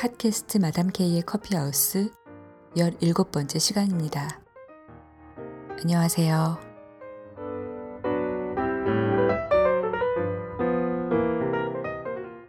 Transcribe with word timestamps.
팟캐스트 0.00 0.56
마담 0.56 0.88
K의 0.88 1.20
커피하우스 1.20 2.10
17번째 2.74 3.60
시간입니다. 3.60 4.40
안녕하세요. 5.78 6.58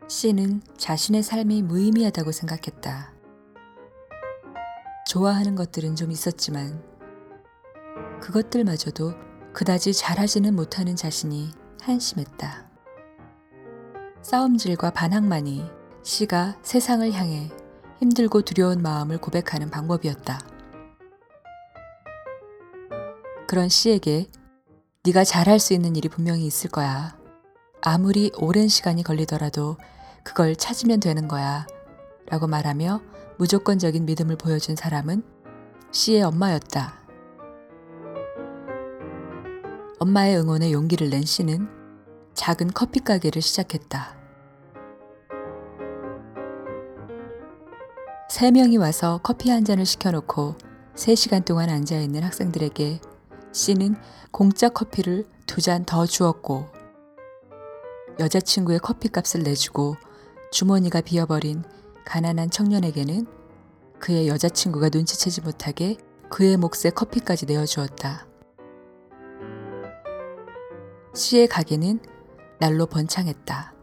씨는 0.07 0.61
자신의 0.77 1.23
삶이 1.23 1.63
무의미하다고 1.63 2.31
생각했다. 2.31 3.13
좋아하는 5.09 5.55
것들은 5.55 5.97
좀 5.97 6.09
있었지만 6.09 6.81
그것들마저도 8.21 9.13
그다지 9.51 9.91
잘하지는 9.91 10.55
못하는 10.55 10.95
자신이 10.95 11.51
한심했다. 11.81 12.71
싸움질과 14.21 14.91
반항만이 14.91 15.80
씨가 16.03 16.57
세상을 16.63 17.11
향해 17.13 17.51
힘들고 17.99 18.41
두려운 18.41 18.81
마음을 18.81 19.19
고백하는 19.19 19.69
방법이었다. 19.69 20.39
그런 23.47 23.69
씨에게 23.69 24.27
네가 25.03 25.23
잘할 25.23 25.59
수 25.59 25.73
있는 25.73 25.95
일이 25.95 26.09
분명히 26.09 26.45
있을 26.45 26.69
거야. 26.69 27.17
아무리 27.81 28.31
오랜 28.37 28.67
시간이 28.67 29.03
걸리더라도 29.03 29.77
그걸 30.23 30.55
찾으면 30.55 30.99
되는 30.99 31.27
거야. 31.27 31.67
라고 32.27 32.47
말하며 32.47 33.01
무조건적인 33.37 34.05
믿음을 34.05 34.37
보여준 34.37 34.75
사람은 34.75 35.23
씨의 35.91 36.23
엄마였다. 36.23 36.99
엄마의 39.99 40.37
응원에 40.37 40.71
용기를 40.71 41.09
낸 41.09 41.23
씨는 41.23 41.67
작은 42.33 42.71
커피 42.73 43.01
가게를 43.01 43.41
시작했다. 43.41 44.20
세 48.31 48.49
명이 48.49 48.77
와서 48.77 49.19
커피 49.23 49.49
한 49.49 49.65
잔을 49.65 49.85
시켜놓고 49.85 50.55
3시간 50.95 51.43
동안 51.43 51.67
앉아있는 51.69 52.23
학생들에게 52.23 53.01
씨는 53.51 53.97
공짜 54.31 54.69
커피를 54.69 55.25
두 55.47 55.59
잔 55.59 55.83
더 55.83 56.05
주었고 56.05 56.65
여자친구의 58.21 58.79
커피값을 58.79 59.43
내주고 59.43 59.97
주머니가 60.49 61.01
비어버린 61.01 61.65
가난한 62.05 62.51
청년에게는 62.51 63.27
그의 63.99 64.29
여자친구가 64.29 64.87
눈치채지 64.93 65.41
못하게 65.41 65.97
그의 66.29 66.55
몫에 66.55 66.89
커피까지 66.95 67.47
내어주었다. 67.47 68.27
씨의 71.13 71.49
가게는 71.49 71.99
날로 72.61 72.85
번창했다. 72.85 73.73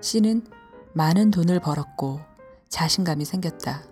씨는 0.00 0.46
많은 0.96 1.32
돈을 1.32 1.58
벌었고 1.58 2.20
자신감이 2.68 3.24
생겼다. 3.24 3.82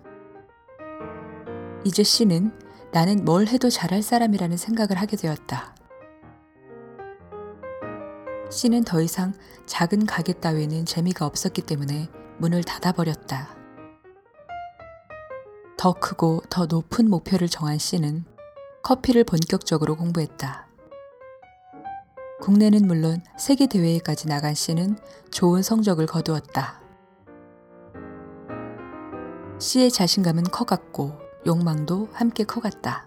이제 1.84 2.04
씨는 2.04 2.56
나는 2.92 3.24
뭘 3.24 3.48
해도 3.48 3.70
잘할 3.70 4.02
사람이라는 4.02 4.56
생각을 4.56 5.00
하게 5.00 5.16
되었다. 5.16 5.74
씨는 8.50 8.84
더 8.84 9.00
이상 9.00 9.32
작은 9.66 10.06
가게 10.06 10.32
따위는 10.32 10.84
재미가 10.84 11.26
없었기 11.26 11.62
때문에 11.62 12.08
문을 12.38 12.62
닫아버렸다. 12.62 13.56
더 15.76 15.92
크고 15.94 16.42
더 16.48 16.66
높은 16.66 17.10
목표를 17.10 17.48
정한 17.48 17.78
씨는 17.78 18.24
커피를 18.84 19.24
본격적으로 19.24 19.96
공부했다. 19.96 20.68
국내는 22.40 22.86
물론 22.86 23.22
세계 23.36 23.66
대회에까지 23.66 24.28
나간 24.28 24.54
씨는 24.54 24.98
좋은 25.32 25.62
성적을 25.62 26.06
거두었다. 26.06 26.81
씨의 29.62 29.92
자신감은 29.92 30.42
커갔고 30.42 31.12
욕망도 31.46 32.08
함께 32.12 32.42
커갔다. 32.42 33.06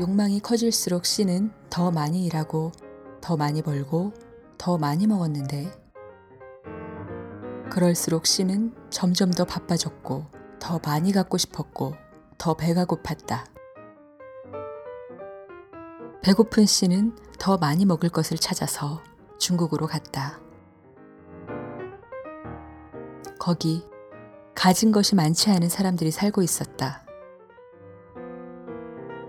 욕망이 0.00 0.40
커질수록 0.40 1.04
씨는 1.04 1.52
더 1.68 1.90
많이 1.90 2.24
일하고 2.24 2.72
더 3.20 3.36
많이 3.36 3.60
벌고 3.60 4.14
더 4.56 4.78
많이 4.78 5.06
먹었는데 5.06 5.70
그럴수록 7.70 8.24
씨는 8.24 8.74
점점 8.88 9.30
더 9.30 9.44
바빠졌고 9.44 10.24
더 10.58 10.80
많이 10.82 11.12
갖고 11.12 11.36
싶었고 11.36 11.96
더 12.38 12.54
배가 12.54 12.86
고팠다. 12.86 13.44
배고픈 16.22 16.64
씨는 16.64 17.14
더 17.38 17.58
많이 17.58 17.84
먹을 17.84 18.08
것을 18.08 18.38
찾아서 18.38 19.02
중국으로 19.38 19.86
갔다. 19.86 20.40
거기 23.40 23.82
가진 24.54 24.92
것이 24.92 25.14
많지 25.14 25.50
않은 25.50 25.70
사람들이 25.70 26.10
살고 26.10 26.42
있었다. 26.42 27.06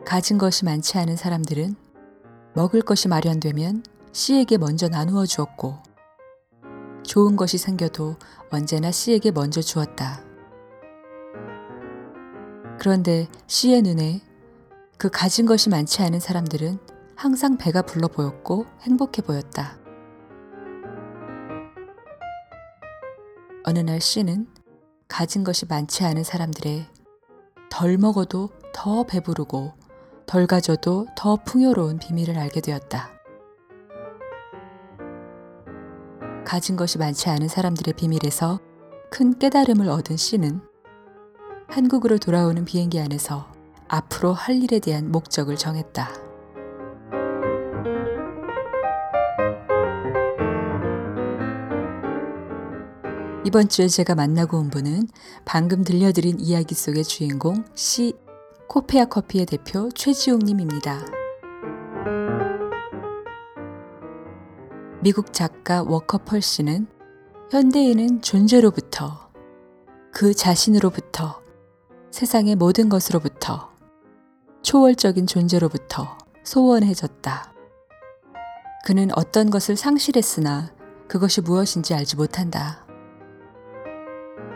가진 0.05 0.37
것이 0.37 0.65
많지 0.65 0.97
않은 0.97 1.15
사람들은 1.15 1.77
먹을 2.53 2.81
것이 2.81 3.07
마련되면 3.07 3.83
씨에게 4.11 4.57
먼저 4.57 4.89
나누어 4.89 5.25
주었고, 5.25 5.77
좋은 7.03 7.37
것이 7.37 7.57
생겨도 7.57 8.17
언제나 8.49 8.91
씨에게 8.91 9.31
먼저 9.31 9.61
주었다. 9.61 10.21
그런데 12.77 13.29
씨의 13.47 13.81
눈에 13.81 14.21
그 14.97 15.09
가진 15.09 15.45
것이 15.45 15.69
많지 15.69 16.01
않은 16.03 16.19
사람들은 16.19 16.79
항상 17.15 17.55
배가 17.55 17.81
불러 17.81 18.09
보였고 18.09 18.65
행복해 18.81 19.21
보였다. 19.21 19.80
어느 23.71 23.79
날 23.79 24.01
씨는 24.01 24.47
가진 25.07 25.45
것이 25.45 25.65
많지 25.65 26.03
않은 26.03 26.25
사람들의 26.25 26.87
덜 27.69 27.97
먹어도 27.97 28.49
더 28.73 29.05
배부르고 29.05 29.71
덜 30.25 30.45
가져도 30.45 31.07
더 31.15 31.37
풍요로운 31.37 31.97
비밀을 31.97 32.37
알게 32.37 32.59
되었다. 32.59 33.11
가진 36.45 36.75
것이 36.75 36.97
많지 36.97 37.29
않은 37.29 37.47
사람들의 37.47 37.93
비밀에서 37.93 38.59
큰 39.09 39.39
깨달음을 39.39 39.87
얻은 39.87 40.17
씨는 40.17 40.59
한국으로 41.69 42.17
돌아오는 42.17 42.65
비행기 42.65 42.99
안에서 42.99 43.49
앞으로 43.87 44.33
할 44.33 44.61
일에 44.61 44.79
대한 44.79 45.13
목적을 45.13 45.55
정했다. 45.55 46.30
이번 53.43 53.69
주에 53.69 53.87
제가 53.87 54.13
만나고 54.13 54.59
온 54.59 54.69
분은 54.69 55.07
방금 55.45 55.83
들려드린 55.83 56.39
이야기 56.39 56.75
속의 56.75 57.03
주인공 57.03 57.65
시 57.73 58.13
코페아 58.67 59.05
커피의 59.05 59.47
대표 59.47 59.89
최지용님입니다. 59.95 60.99
미국 65.01 65.33
작가 65.33 65.81
워커 65.81 66.19
펄 66.19 66.43
씨는 66.43 66.85
현대인은 67.49 68.21
존재로부터 68.21 69.31
그 70.13 70.35
자신으로부터 70.35 71.41
세상의 72.11 72.55
모든 72.55 72.89
것으로부터 72.89 73.71
초월적인 74.61 75.25
존재로부터 75.25 76.15
소원해졌다. 76.43 77.53
그는 78.85 79.09
어떤 79.15 79.49
것을 79.49 79.75
상실했으나 79.75 80.71
그것이 81.07 81.41
무엇인지 81.41 81.95
알지 81.95 82.17
못한다. 82.17 82.85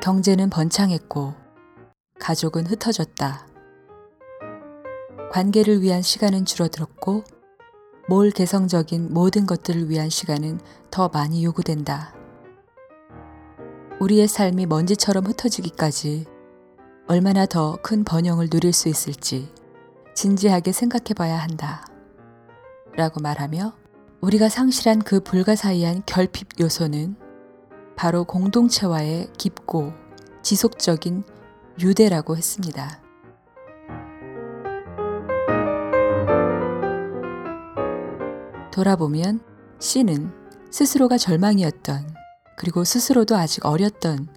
경제는 0.05 0.51
번창했고 0.51 1.33
가족은 2.19 2.67
흩어졌다. 2.67 3.47
관계를 5.31 5.81
위한 5.81 6.03
시간은 6.03 6.45
줄어들었고 6.45 7.23
몰 8.07 8.29
개성적인 8.29 9.11
모든 9.11 9.47
것들을 9.47 9.89
위한 9.89 10.11
시간은 10.11 10.59
더 10.91 11.09
많이 11.09 11.43
요구된다. 11.43 12.13
우리의 13.99 14.27
삶이 14.27 14.67
먼지처럼 14.67 15.25
흩어지기까지 15.25 16.27
얼마나 17.07 17.47
더 17.47 17.79
큰 17.81 18.03
번영을 18.03 18.47
누릴 18.51 18.73
수 18.73 18.89
있을지 18.89 19.51
진지하게 20.13 20.71
생각해 20.71 21.15
봐야 21.15 21.35
한다. 21.35 21.83
라고 22.95 23.21
말하며 23.21 23.73
우리가 24.21 24.49
상실한 24.49 24.99
그 24.99 25.19
불가사의한 25.19 26.03
결핍 26.05 26.59
요소는 26.59 27.24
바로 27.95 28.23
공동체와의 28.25 29.29
깊고 29.37 29.93
지속적인 30.41 31.23
유대라고 31.79 32.37
했습니다. 32.37 33.01
돌아보면 38.71 39.39
씨는 39.79 40.31
스스로가 40.69 41.17
절망이었던 41.17 42.13
그리고 42.57 42.83
스스로도 42.83 43.35
아직 43.35 43.65
어렸던 43.65 44.27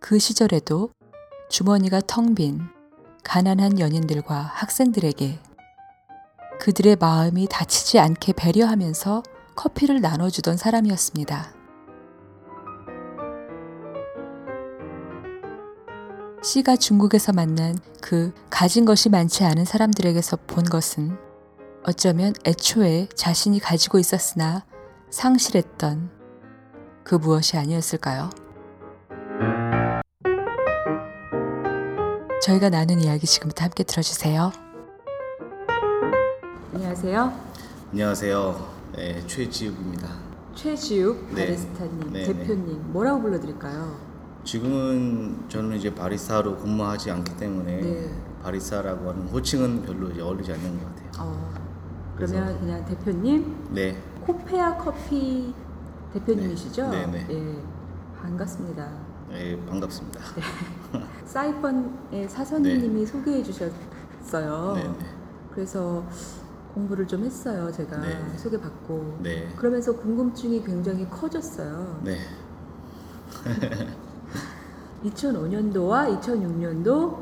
그 0.00 0.18
시절에도 0.18 0.90
주머니가 1.50 2.00
텅 2.06 2.34
빈 2.34 2.60
가난한 3.22 3.78
연인들과 3.78 4.34
학생들에게 4.34 5.38
그들의 6.60 6.96
마음이 6.96 7.46
다치지 7.50 7.98
않게 7.98 8.32
배려하면서 8.34 9.22
커피를 9.56 10.00
나눠주던 10.00 10.56
사람이었습니다. 10.56 11.53
C가 16.44 16.76
중국에서 16.76 17.32
만난 17.32 17.74
그 18.02 18.30
가진 18.50 18.84
것이 18.84 19.08
많지 19.08 19.44
않은 19.44 19.64
사람들에게서 19.64 20.36
본 20.46 20.62
것은 20.64 21.16
어쩌면 21.84 22.34
애초에 22.44 23.08
자신이 23.14 23.60
가지고 23.60 23.98
있었으나 23.98 24.66
상실했던 25.08 26.10
그 27.02 27.14
무엇이 27.14 27.56
아니었을까요? 27.56 28.28
저희가 32.42 32.68
나눈 32.68 33.00
이야기 33.00 33.26
지금부터 33.26 33.64
함께 33.64 33.82
들어주세요. 33.82 34.52
안녕하세요. 36.74 37.40
안녕하세요. 37.90 38.74
네, 38.96 39.26
최지욱입니다. 39.26 40.10
최지욱 40.54 41.26
네. 41.34 41.46
바리스타님 41.46 42.12
네, 42.12 42.24
대표님 42.24 42.92
뭐라고 42.92 43.22
불러드릴까요? 43.22 44.13
지금은 44.44 45.48
저는 45.48 45.76
이제 45.76 45.94
바리스타로 45.94 46.58
근무하지 46.58 47.10
않기 47.10 47.36
때문에 47.36 47.80
네. 47.80 48.10
바리스타라고 48.42 49.08
하는 49.08 49.22
호칭은 49.28 49.82
별로 49.82 50.10
이제 50.10 50.20
어울리지 50.20 50.52
않는 50.52 50.78
것 50.78 50.86
같아요. 50.86 51.10
어, 51.18 51.54
그러면 52.16 52.60
그냥 52.60 52.84
대표님 52.84 53.68
네, 53.70 53.96
코페아 54.26 54.76
커피 54.76 55.54
대표님이시죠? 56.12 56.90
네, 56.90 57.06
네, 57.06 57.26
네. 57.26 57.34
예, 57.34 57.62
반갑습니다. 58.20 58.88
네, 59.30 59.58
반갑습니다. 59.66 60.20
사이펀의 61.24 62.28
사선님이 62.28 63.06
소개해 63.06 63.42
주셨어요. 63.42 64.74
네, 64.76 64.82
네, 64.84 65.06
그래서 65.54 66.04
공부를 66.74 67.06
좀 67.08 67.24
했어요. 67.24 67.72
제가 67.72 67.96
네. 67.98 68.36
소개받고. 68.36 69.20
네, 69.22 69.48
그러면서 69.56 69.94
궁금증이 69.96 70.62
굉장히 70.64 71.08
커졌어요. 71.08 72.00
네, 72.04 72.18
2005년도와 75.04 76.20
2006년도 76.20 77.16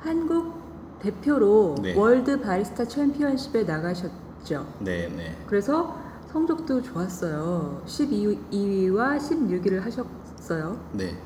한국 0.00 0.54
대표로 1.00 1.76
네. 1.82 1.94
월드 1.96 2.40
바리스타 2.40 2.84
챔피언십에 2.84 3.64
나가셨죠. 3.64 4.66
네, 4.80 5.08
네, 5.08 5.36
그래서 5.46 5.96
성적도 6.32 6.82
좋았어요. 6.82 7.82
12위와 7.86 9.18
16위를 9.18 9.80
하셨어요. 9.80 10.78
네, 10.92 11.16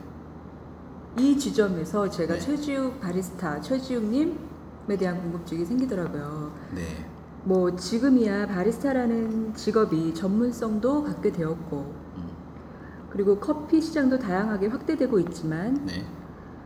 이 1.19 1.37
지점에서 1.39 2.09
제가 2.09 2.35
네. 2.35 2.41
최지욱 2.41 3.01
바리스타, 3.01 3.61
최지욱님에 3.61 4.97
대한 4.99 5.21
궁금증이 5.21 5.65
생기더라고요. 5.65 6.53
네, 6.75 6.83
뭐 7.45 7.75
지금이야 7.75 8.47
바리스타라는 8.47 9.55
직업이 9.55 10.15
전문성도 10.15 11.05
갖게 11.05 11.33
되었고 11.33 11.77
음, 11.79 12.00
그리고 13.11 13.39
커피 13.39 13.81
시장도 13.81 14.19
다양하게 14.19 14.69
확대되고 14.69 15.19
있지만 15.21 15.85
네, 15.87 16.05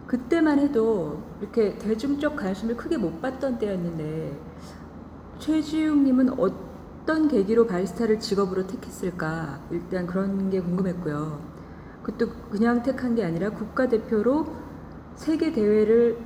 그때만 0.07 0.59
해도 0.59 1.23
이렇게 1.41 1.77
대중적 1.79 2.37
관심을 2.37 2.77
크게 2.77 2.97
못 2.99 3.21
받던 3.21 3.59
때였는데 3.59 4.39
최지욱님은 5.39 6.39
어떤 6.39 7.29
계기로 7.29 7.67
바리스타를 7.67 8.21
직업으로 8.21 8.67
택했을까 8.67 9.61
일단 9.71 10.07
그런 10.07 10.51
게 10.51 10.61
궁금했고요. 10.61 11.41
그것도 12.03 12.31
그냥 12.51 12.83
택한 12.83 13.15
게 13.15 13.25
아니라 13.25 13.51
국가대표로 13.51 14.47
세계 15.17 15.53
대회를 15.53 16.19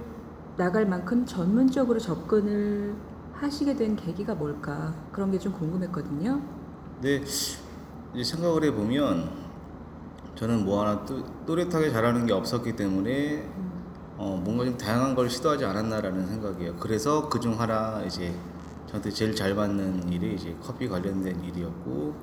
나갈 0.56 0.86
만큼 0.86 1.24
전문적으로 1.24 2.00
접근을 2.00 2.94
하시게 3.34 3.76
된 3.76 3.94
계기가 3.94 4.34
뭘까 4.34 4.94
그런 5.12 5.30
게 5.30 5.38
좀 5.38 5.52
궁금했거든요. 5.52 6.40
네. 7.00 7.22
이제 8.14 8.24
생각을 8.24 8.64
해 8.64 8.72
보면 8.74 9.47
저는 10.38 10.64
뭐 10.64 10.80
하나 10.82 11.04
또, 11.04 11.24
또렷하게 11.46 11.90
잘하는 11.90 12.24
게 12.26 12.32
없었기 12.32 12.76
때문에 12.76 13.42
음, 13.56 13.70
어, 14.18 14.40
뭔가 14.42 14.64
좀 14.64 14.76
다양한 14.76 15.14
걸 15.14 15.28
시도하지 15.28 15.64
않았나라는 15.64 16.26
생각이에요. 16.28 16.76
그래서 16.76 17.28
그 17.28 17.40
중 17.40 17.58
하나 17.58 18.02
이제 18.06 18.32
저한테 18.86 19.10
제일 19.10 19.34
잘 19.34 19.54
맞는 19.54 20.10
일이 20.12 20.34
이제 20.34 20.54
커피 20.62 20.88
관련된 20.88 21.42
일이었고, 21.44 22.14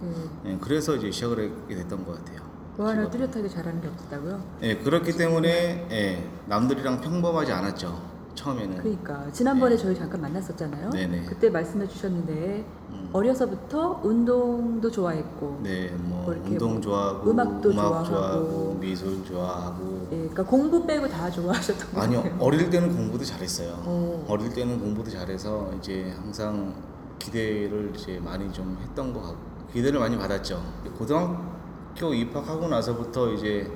네. 0.44 0.51
예, 0.53 0.57
그래서 0.59 0.95
이제 0.95 1.12
시작을 1.12 1.51
하게 1.63 1.75
됐던 1.75 2.06
것 2.06 2.15
같아요. 2.17 2.41
뭐 2.77 2.88
하나 2.88 3.03
직업을. 3.03 3.29
뚜렷하게 3.31 3.50
잘하는 3.53 3.81
게 3.81 3.88
없었다고요? 3.88 4.44
예, 4.63 4.75
그렇기 4.77 5.12
때문에 5.13 5.88
예, 5.91 6.29
남들이랑 6.47 7.01
평범하지 7.01 7.51
않았죠. 7.51 8.14
처음에는. 8.35 8.77
그러니까 8.77 9.31
지난번에 9.31 9.75
네. 9.75 9.81
저희 9.81 9.95
잠깐 9.95 10.21
만났었잖아요. 10.21 10.89
네네. 10.91 11.25
그때 11.25 11.49
말씀해 11.49 11.87
주셨는데 11.87 12.65
음, 12.89 13.09
어려서부터 13.13 14.01
운동도 14.03 14.91
좋아했고, 14.91 15.59
네, 15.63 15.89
뭐뭐 15.91 16.33
이렇게 16.33 16.49
운동 16.51 16.71
뭐 16.73 16.81
좋아하고, 16.81 17.29
음악도 17.31 17.69
음악 17.71 18.03
좋아하고, 18.03 18.77
미술 18.79 19.23
좋아하고. 19.25 20.07
예, 20.11 20.17
그러니까 20.17 20.43
공부 20.43 20.85
빼고 20.85 21.07
다 21.07 21.29
좋아하셨던 21.31 21.93
것 21.93 22.01
아니요, 22.01 22.21
같아요. 22.23 22.37
어릴 22.41 22.69
때는 22.69 22.95
공부도 22.95 23.23
잘했어요. 23.23 23.73
어. 23.85 24.25
어릴 24.29 24.53
때는 24.53 24.79
공부도 24.79 25.09
잘해서 25.09 25.71
이제 25.79 26.13
항상 26.17 26.73
기대를 27.19 27.91
이제 27.95 28.19
많이 28.19 28.51
좀 28.51 28.77
했던 28.81 29.13
것 29.13 29.21
같고 29.21 29.38
기대를 29.73 29.99
많이 29.99 30.17
받았죠. 30.17 30.61
고등학교 30.97 32.13
입학하고 32.13 32.67
나서부터 32.67 33.31
이제 33.33 33.69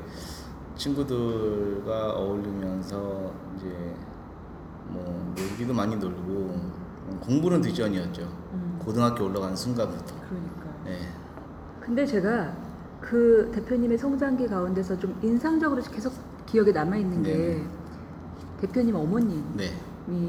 친구들과 0.76 2.14
어울리면서 2.14 3.32
이제 3.58 3.94
뭐 4.90 5.34
놀기도 5.38 5.74
많이 5.74 5.96
놀고 5.96 6.60
공부는 7.22 7.62
뒷전이었죠. 7.62 8.22
음, 8.54 8.80
고등학교 8.80 9.26
올라간 9.26 9.56
순간부터. 9.56 10.16
그러니까. 10.28 10.84
네. 10.86 11.00
근데 11.80 12.06
제가 12.06 12.54
그 13.02 13.52
대표님의 13.54 13.98
성장기 13.98 14.48
가운데서 14.48 15.00
좀 15.00 15.18
인상적으로 15.22 15.82
계속 15.82 16.14
기억에 16.46 16.72
남아 16.72 16.98
있는 16.98 17.24
게. 17.24 17.64
대표님 18.62 18.96
어머님이 18.96 19.44
네. 19.56 19.74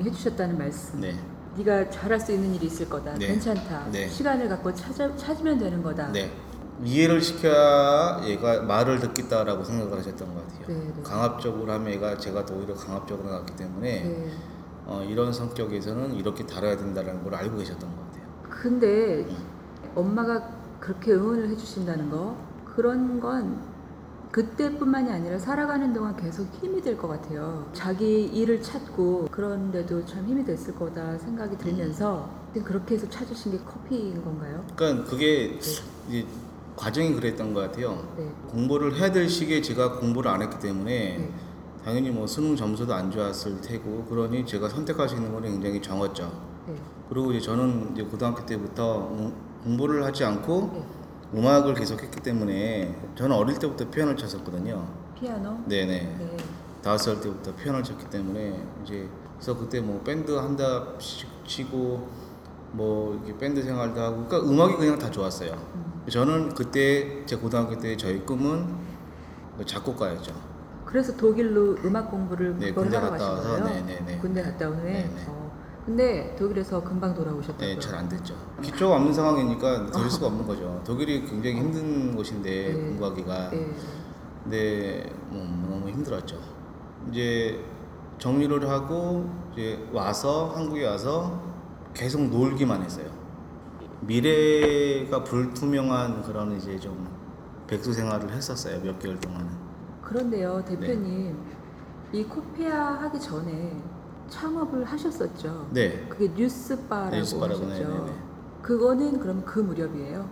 해주셨다는 0.05 0.57
말씀. 0.57 1.01
네. 1.01 1.15
네가 1.57 1.91
잘할 1.91 2.21
수 2.21 2.33
있는 2.33 2.55
일이 2.55 2.67
있을 2.67 2.89
거다. 2.89 3.15
네. 3.15 3.27
괜찮다. 3.27 3.89
네. 3.91 4.09
시간을 4.09 4.49
갖고 4.49 4.73
찾아, 4.73 5.15
찾으면 5.17 5.59
되는 5.59 5.83
거다. 5.83 6.13
네. 6.13 6.31
이해를 6.85 7.21
시켜야 7.21 8.21
얘가 8.25 8.63
말을 8.63 9.01
듣겠다라고 9.01 9.65
생각을 9.65 9.99
하셨던 9.99 10.35
것 10.35 10.47
같아요. 10.47 10.67
네, 10.69 10.93
네. 10.97 11.03
강압적으로 11.03 11.73
하면 11.73 11.93
얘가 11.93 12.17
제가 12.17 12.45
더 12.47 12.55
오히려 12.55 12.75
강압적으로 12.75 13.29
나왔기 13.29 13.57
때문에 13.57 14.03
네. 14.03 14.31
어, 14.87 15.05
이런 15.09 15.33
성격에서는 15.33 16.15
이렇게 16.15 16.47
다뤄야 16.47 16.77
된다는 16.77 17.23
걸 17.23 17.35
알고 17.35 17.59
계셨던 17.59 17.89
것 17.95 18.07
같아요. 18.07 18.25
근데 18.49 19.25
음. 19.29 19.37
엄마가 19.95 20.49
그렇게 20.81 21.13
응원을 21.13 21.49
해주신다는 21.51 22.11
거 22.11 22.37
그런 22.65 23.21
건 23.21 23.69
그때뿐만이 24.33 25.11
아니라 25.11 25.39
살아가는 25.39 25.93
동안 25.93 26.17
계속 26.17 26.47
힘이 26.63 26.81
될 26.81 26.97
것 26.97 27.09
같아요. 27.09 27.69
자기 27.73 28.25
일을 28.27 28.63
찾고 28.63 29.27
그런데도 29.31 30.07
참 30.07 30.25
힘이 30.27 30.45
됐을 30.45 30.75
거다 30.77 31.19
생각이 31.19 31.59
들면서 31.59 32.31
그렇게 32.65 32.95
해서 32.95 33.09
찾으신 33.09 33.53
게 33.53 33.59
커피인 33.59 34.23
건가요? 34.25 34.65
그러니까 34.77 35.05
그게 35.11 35.59
네. 35.61 35.83
이제 36.09 36.27
과정이 36.77 37.15
그랬던 37.15 37.53
것 37.55 37.61
같아요. 37.61 38.09
네. 38.17 38.31
공부를 38.49 38.97
해야 38.97 39.11
될 39.11 39.29
시기에 39.29 39.61
제가 39.61 39.99
공부를 39.99 40.31
안 40.31 40.43
했기 40.43 40.59
때문에 40.59 41.19
네. 41.19 41.31
당연히 41.85 42.11
뭐 42.11 42.27
수능 42.27 42.57
점수도 42.57 42.95
안 42.95 43.11
좋았을 43.11 43.61
테고 43.61 44.05
그러니 44.05 44.47
제가 44.47 44.69
선택할 44.69 45.09
수 45.09 45.17
있는 45.17 45.33
건 45.33 45.43
굉장히 45.43 45.81
적었죠. 45.81 46.31
네. 46.67 46.75
그리고 47.09 47.33
이제 47.33 47.41
저는 47.41 47.93
이제 47.93 48.03
고등학교 48.03 48.45
때부터 48.45 49.09
음, 49.13 49.33
공부를 49.65 50.05
하지 50.05 50.25
않고 50.25 50.71
네. 50.73 51.39
음악을 51.39 51.75
계속했기 51.75 52.21
때문에 52.21 52.95
저는 53.15 53.37
어릴 53.37 53.59
때부터 53.59 53.89
피아노를 53.89 54.17
쳤었거든요. 54.17 54.87
피아노? 55.19 55.59
네네. 55.67 56.17
네. 56.19 56.37
다섯 56.83 57.15
살 57.15 57.21
때부터 57.23 57.55
피아노를 57.55 57.85
쳤기 57.85 58.09
때문에 58.09 58.63
이제 58.85 59.09
그래서 59.35 59.57
그때 59.57 59.81
뭐 59.81 60.01
밴드 60.03 60.33
한 60.33 60.57
답씩 60.57 61.29
치고 61.47 62.09
뭐 62.73 63.15
이렇게 63.17 63.37
밴드 63.39 63.63
생활도 63.63 64.01
하고 64.01 64.25
그러니까 64.27 64.51
음악이 64.51 64.77
그냥 64.77 64.99
다 64.99 65.11
좋았어요. 65.11 65.53
음. 65.75 65.90
저는 66.11 66.55
그때 66.55 67.25
제 67.25 67.37
고등학교 67.37 67.79
때 67.79 67.97
저희 67.97 68.19
꿈은 68.27 68.67
작곡가였죠. 69.65 70.35
그래서 70.85 71.17
독일로 71.17 71.77
음악 71.85 72.11
공부를 72.11 72.59
네, 72.59 72.69
그걸 72.71 72.85
군대 72.85 72.97
하러 72.97 73.11
갔다 73.11 73.31
가신 73.37 73.51
와서, 73.51 73.65
거예요? 73.65 73.75
네, 73.75 73.83
네, 73.87 74.05
네. 74.05 74.19
군대 74.19 74.43
갔다 74.43 74.69
온 74.69 74.75
후에. 74.81 74.93
네, 74.93 75.11
네. 75.15 75.25
어. 75.29 75.51
근데 75.87 76.37
독일에서 76.37 76.83
금방 76.83 77.15
돌아오셨다고요? 77.15 77.67
네, 77.75 77.79
잘 77.79 77.95
안 77.95 78.09
됐죠. 78.09 78.35
기초가 78.61 78.97
없는 78.97 79.13
상황이니까 79.13 79.91
될 79.91 80.11
수가 80.11 80.27
없는 80.27 80.47
거죠. 80.47 80.83
독일이 80.85 81.25
굉장히 81.25 81.57
힘든 81.57 82.15
곳인데 82.17 82.73
네. 82.73 82.75
공부하기가. 82.75 83.51
네. 83.51 83.71
근데 84.43 85.13
뭐 85.29 85.45
너무 85.71 85.89
힘들었죠. 85.89 86.37
이제 87.11 87.61
정리를 88.19 88.69
하고 88.69 89.31
이제 89.53 89.79
와서 89.93 90.53
한국에 90.55 90.87
와서 90.87 91.41
계속 91.95 92.23
놀기만 92.29 92.83
했어요. 92.83 93.07
미래가 94.03 95.23
불투명한 95.25 96.23
그런 96.23 96.57
이제 96.57 96.79
좀 96.79 97.09
백수 97.67 97.93
생활을 97.93 98.31
했었어요 98.33 98.81
몇 98.83 98.99
개월 98.99 99.19
동안은. 99.21 99.49
그런데요, 100.03 100.65
네. 100.65 100.77
대표님. 100.77 101.37
이 102.13 102.25
코페아 102.25 103.03
하기 103.03 103.21
전에 103.21 103.77
창업을 104.29 104.85
하셨었죠. 104.85 105.69
네. 105.71 106.07
그게 106.09 106.29
뉴스바라고 106.35 107.17
뉴스바라고, 107.17 107.65
하셨죠. 107.67 107.89
네, 107.89 107.95
네, 107.95 108.05
네. 108.07 108.13
그거는 108.63 109.21
그럼 109.21 109.45
그 109.45 109.61
무렵이에요. 109.61 110.29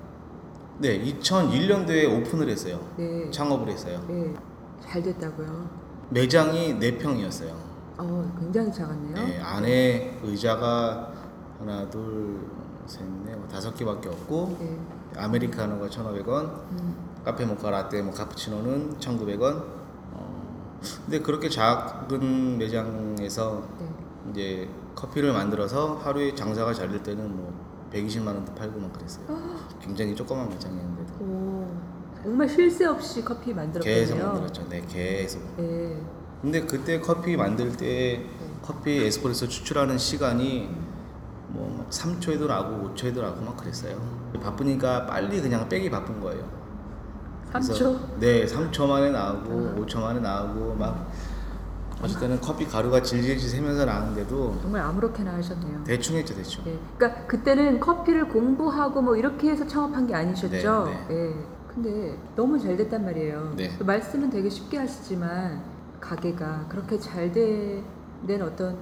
네, 0.79 1.01
2001년도에 1.05 2.09
오픈을 2.21 2.49
했어요. 2.49 2.81
네. 2.97 3.31
창업을 3.31 3.69
했어요. 3.69 4.05
네. 4.09 4.35
잘 4.81 5.03
됐다고요. 5.03 5.69
매장이 6.11 6.75
4평이었어요. 6.79 7.53
어, 7.99 8.37
굉장히 8.41 8.73
작았네요. 8.73 9.27
네, 9.27 9.41
안에 9.41 10.21
의자가 10.23 11.13
하나, 11.59 11.89
둘, 11.91 12.41
셋, 12.89 13.03
넷, 13.25 13.37
뭐 13.37 13.47
다섯 13.49 13.75
개밖에 13.77 14.09
없고 14.09 14.57
네. 14.61 14.79
아메리카노가 15.17 15.87
1,500원, 15.89 16.45
음, 16.73 16.95
카페 17.25 17.45
모카 17.45 17.71
라떼, 17.71 18.03
뭐 18.03 18.13
카푸치노는 18.15 18.99
1,900원. 18.99 19.63
어, 20.13 20.81
근데 21.05 21.21
그렇게 21.21 21.49
작은 21.49 22.59
매장에서 22.59 23.63
네. 23.79 23.89
이제 24.31 24.69
커피를 24.95 25.33
만들어서 25.33 25.97
하루에 26.03 26.35
장사가 26.35 26.73
잘 26.75 26.89
될 26.91 27.03
때는 27.03 27.37
뭐 27.37 27.53
120만 27.93 28.27
원도 28.29 28.55
팔고 28.55 28.79
막 28.81 28.93
그랬어요. 28.93 29.25
아, 29.29 29.69
굉장히 29.81 30.15
조그만 30.15 30.49
매장이었는데도 30.49 31.25
오, 31.25 31.67
정말 32.23 32.49
쉴 32.49 32.71
새 32.71 32.85
없이 32.87 33.25
커피 33.25 33.55
만들었거든요. 33.55 33.95
계속 33.95 34.19
만들었죠. 34.19 34.69
네, 34.69 34.83
계속. 34.89 35.41
네. 35.57 36.01
근데 36.43 36.61
그때 36.67 37.01
커피 37.01 37.37
만들 37.37 37.77
때 37.77 38.25
커피 38.63 39.05
에스프레소 39.05 39.49
추출하는 39.49 39.97
시간이 39.99 40.69
뭐 41.49 41.87
3초에도 41.91 42.47
나고 42.47 42.91
5초에도 42.95 43.21
나고 43.21 43.41
막 43.45 43.57
그랬어요. 43.57 43.97
바쁘니까 44.43 45.07
빨리 45.07 45.41
그냥 45.41 45.69
빼기 45.69 45.91
바쁜 45.91 46.21
거예요. 46.21 46.45
그래서 47.51 47.73
3초? 47.73 48.19
네, 48.21 48.45
3초 48.47 48.87
만에 48.87 49.11
나오고 49.11 49.51
아. 49.51 49.81
5초 49.81 50.01
만에 50.01 50.21
나오고 50.21 50.75
막 50.75 51.11
어쩔 52.03 52.21
때는 52.21 52.41
커피 52.41 52.67
가루가 52.67 53.03
질질질 53.03 53.49
새면서 53.49 53.85
나는데도 53.85 54.59
정말 54.61 54.83
아무렇게나 54.83 55.35
하셨네요. 55.35 55.83
대충 55.85 56.17
했죠, 56.17 56.35
대충. 56.35 56.63
예, 56.67 56.79
그러니까 56.97 57.27
그때는 57.27 57.81
커피를 57.81 58.29
공부하고 58.29 59.03
뭐 59.03 59.17
이렇게 59.17 59.51
해서 59.51 59.67
창업한 59.67 60.07
게 60.07 60.15
아니셨죠. 60.15 60.85
네, 60.85 61.07
예. 61.11 61.35
근데 61.75 62.17
너무 62.37 62.59
잘 62.59 62.77
됐단 62.77 63.05
말이에요. 63.05 63.55
네. 63.57 63.71
말씀은 63.81 64.31
되게 64.31 64.49
쉽게 64.49 64.79
하시지만 64.79 65.63
가게가 66.01 66.67
그렇게 66.69 66.99
잘 66.99 67.33
된 67.33 68.43
어떤 68.43 68.77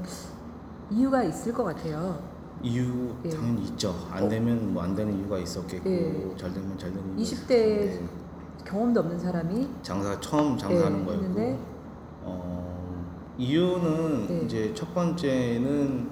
이유가 0.90 1.22
있을 1.22 1.52
것 1.52 1.64
같아요. 1.64 2.18
이유 2.62 3.14
예. 3.24 3.28
당연히 3.30 3.64
있죠. 3.66 3.94
안 4.10 4.28
되면 4.28 4.72
뭐 4.72 4.82
안 4.82 4.94
되는 4.94 5.16
이유가 5.18 5.38
있었겠고 5.38 5.88
예. 5.90 6.34
잘 6.36 6.52
되면 6.52 6.76
잘 6.78 6.92
되는 6.92 7.18
이유가 7.18 7.22
20대 7.22 7.50
있었는데 7.50 8.08
경험도 8.64 9.00
없는 9.00 9.18
사람이 9.18 9.68
장사 9.82 10.18
처음 10.20 10.58
장사하는 10.58 11.00
예, 11.00 11.04
거였고 11.04 11.24
했는데 11.24 11.58
어, 12.22 13.04
이유는 13.38 14.26
네. 14.28 14.42
이제 14.44 14.72
첫 14.74 14.92
번째는 14.94 16.08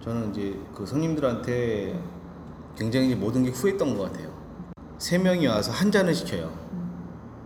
저는 0.00 0.30
이제 0.30 0.56
그 0.74 0.86
손님들한테 0.86 1.98
굉장히 2.76 3.14
모든 3.16 3.42
게 3.42 3.50
후했던 3.50 3.96
것 3.96 4.04
같아요. 4.12 4.28
세 4.98 5.18
명이 5.18 5.46
와서 5.48 5.72
한 5.72 5.90
잔을 5.90 6.14
시켜요. 6.14 6.44
음, 6.72 6.90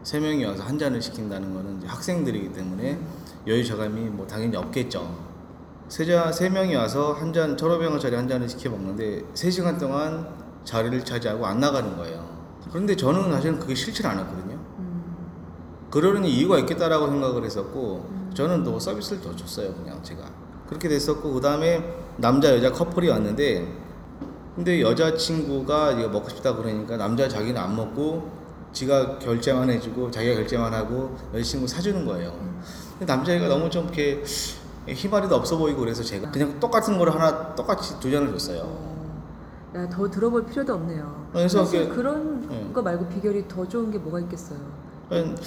세 0.03 0.21
명이 0.21 0.45
와서 0.45 0.63
한 0.63 0.79
잔을 0.79 1.01
시킨다는 1.01 1.55
거는 1.55 1.79
이제 1.79 1.87
학생들이기 1.87 2.53
때문에 2.53 2.99
여유 3.47 3.65
저감이 3.65 4.01
뭐 4.11 4.27
당연히 4.27 4.57
없겠죠. 4.57 5.32
세자 5.93 6.33
세 6.33 6.49
명이 6.49 6.75
와서 6.75 7.13
한 7.13 7.35
잔, 7.35 7.55
천오백원짜리 7.55 8.17
한 8.17 8.27
잔을 8.27 8.49
시켜 8.49 8.71
먹는데 8.71 9.25
세 9.35 9.51
시간 9.51 9.77
동안 9.77 10.27
자리를 10.65 11.05
차지하고 11.05 11.45
안 11.45 11.61
나가는 11.61 11.95
거예요. 11.99 12.27
그런데 12.71 12.97
저는 12.97 13.31
사실은 13.31 13.59
그게 13.59 13.75
싫지 13.75 14.07
않았거든요. 14.07 14.55
음, 14.55 15.05
그러는 15.91 16.25
이유가 16.25 16.59
있겠다라고 16.61 17.09
생각을 17.09 17.45
했었고 17.45 18.09
음. 18.09 18.31
저는 18.33 18.65
또 18.65 18.81
서비스를 18.81 19.21
더 19.21 19.37
줬어요 19.37 19.75
그냥 19.75 20.03
제가 20.03 20.23
그렇게 20.67 20.89
됐었고 20.89 21.31
그 21.31 21.43
다음에 21.43 21.85
남자 22.17 22.57
여자 22.57 22.73
커플이 22.73 23.11
왔는데 23.11 23.69
근데 24.57 24.81
여자 24.81 25.15
친구가 25.15 25.93
이거 25.93 26.09
먹고 26.09 26.31
싶다 26.31 26.57
그러니까 26.57 26.97
남자 26.97 27.29
자기는 27.29 27.61
안 27.61 27.77
먹고 27.77 28.31
지가 28.73 29.19
결제만 29.19 29.69
해주고 29.69 30.11
자기가 30.11 30.37
결제만 30.37 30.73
하고 30.73 31.15
여자 31.35 31.45
친구 31.45 31.67
사주는 31.67 32.07
거예요 32.07 32.31
음. 32.31 32.63
근데 32.99 33.13
남자애가 33.13 33.49
너무 33.49 33.69
좀 33.69 33.85
이렇게 33.85 34.23
희마리도 34.89 35.35
없어 35.37 35.57
보이고 35.57 35.81
그래서 35.81 36.03
제가 36.03 36.31
그냥 36.31 36.59
똑같은 36.59 36.99
거를 36.99 37.15
하나 37.15 37.55
똑같이 37.55 37.99
두 38.01 38.11
잔을 38.11 38.31
줬어요 38.33 38.63
어, 38.65 38.93
야, 39.77 39.89
더 39.89 40.09
들어볼 40.11 40.45
필요도 40.47 40.75
없네요. 40.75 41.29
그래서 41.33 41.65
사실 41.65 41.89
그- 41.89 41.97
그런 41.97 42.47
네. 42.49 42.71
거 42.75 42.83
말고 42.83 43.07
비결이 43.09 43.49
더 43.49 43.67
좋은 43.67 43.91
게 43.91 43.97
뭐가 43.99 44.21
있겠어요. 44.21 44.59
그러니까 45.09 45.41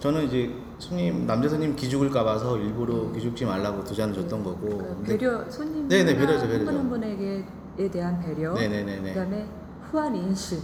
저는 0.00 0.24
이제 0.24 0.54
손님 0.78 1.26
남자 1.26 1.48
손님 1.48 1.74
기죽을까 1.76 2.24
봐서 2.24 2.58
일부러 2.58 3.10
기죽지 3.12 3.44
말라고 3.46 3.82
두 3.84 3.94
잔을 3.94 4.14
줬던 4.14 4.42
거고 4.44 4.60
그러니까 4.60 4.94
근데 4.96 5.18
배려 5.18 5.50
손님 5.50 5.88
네 5.88 6.04
네, 6.04 6.14
배려죠, 6.16 6.40
한분 6.40 6.58
배려죠. 6.58 6.78
한 6.78 6.88
분에게에 6.90 7.90
대한 7.90 8.20
배려, 8.20 8.52
네네네네. 8.54 9.14
그다음에 9.14 9.46
후한 9.90 10.14
인식 10.16 10.62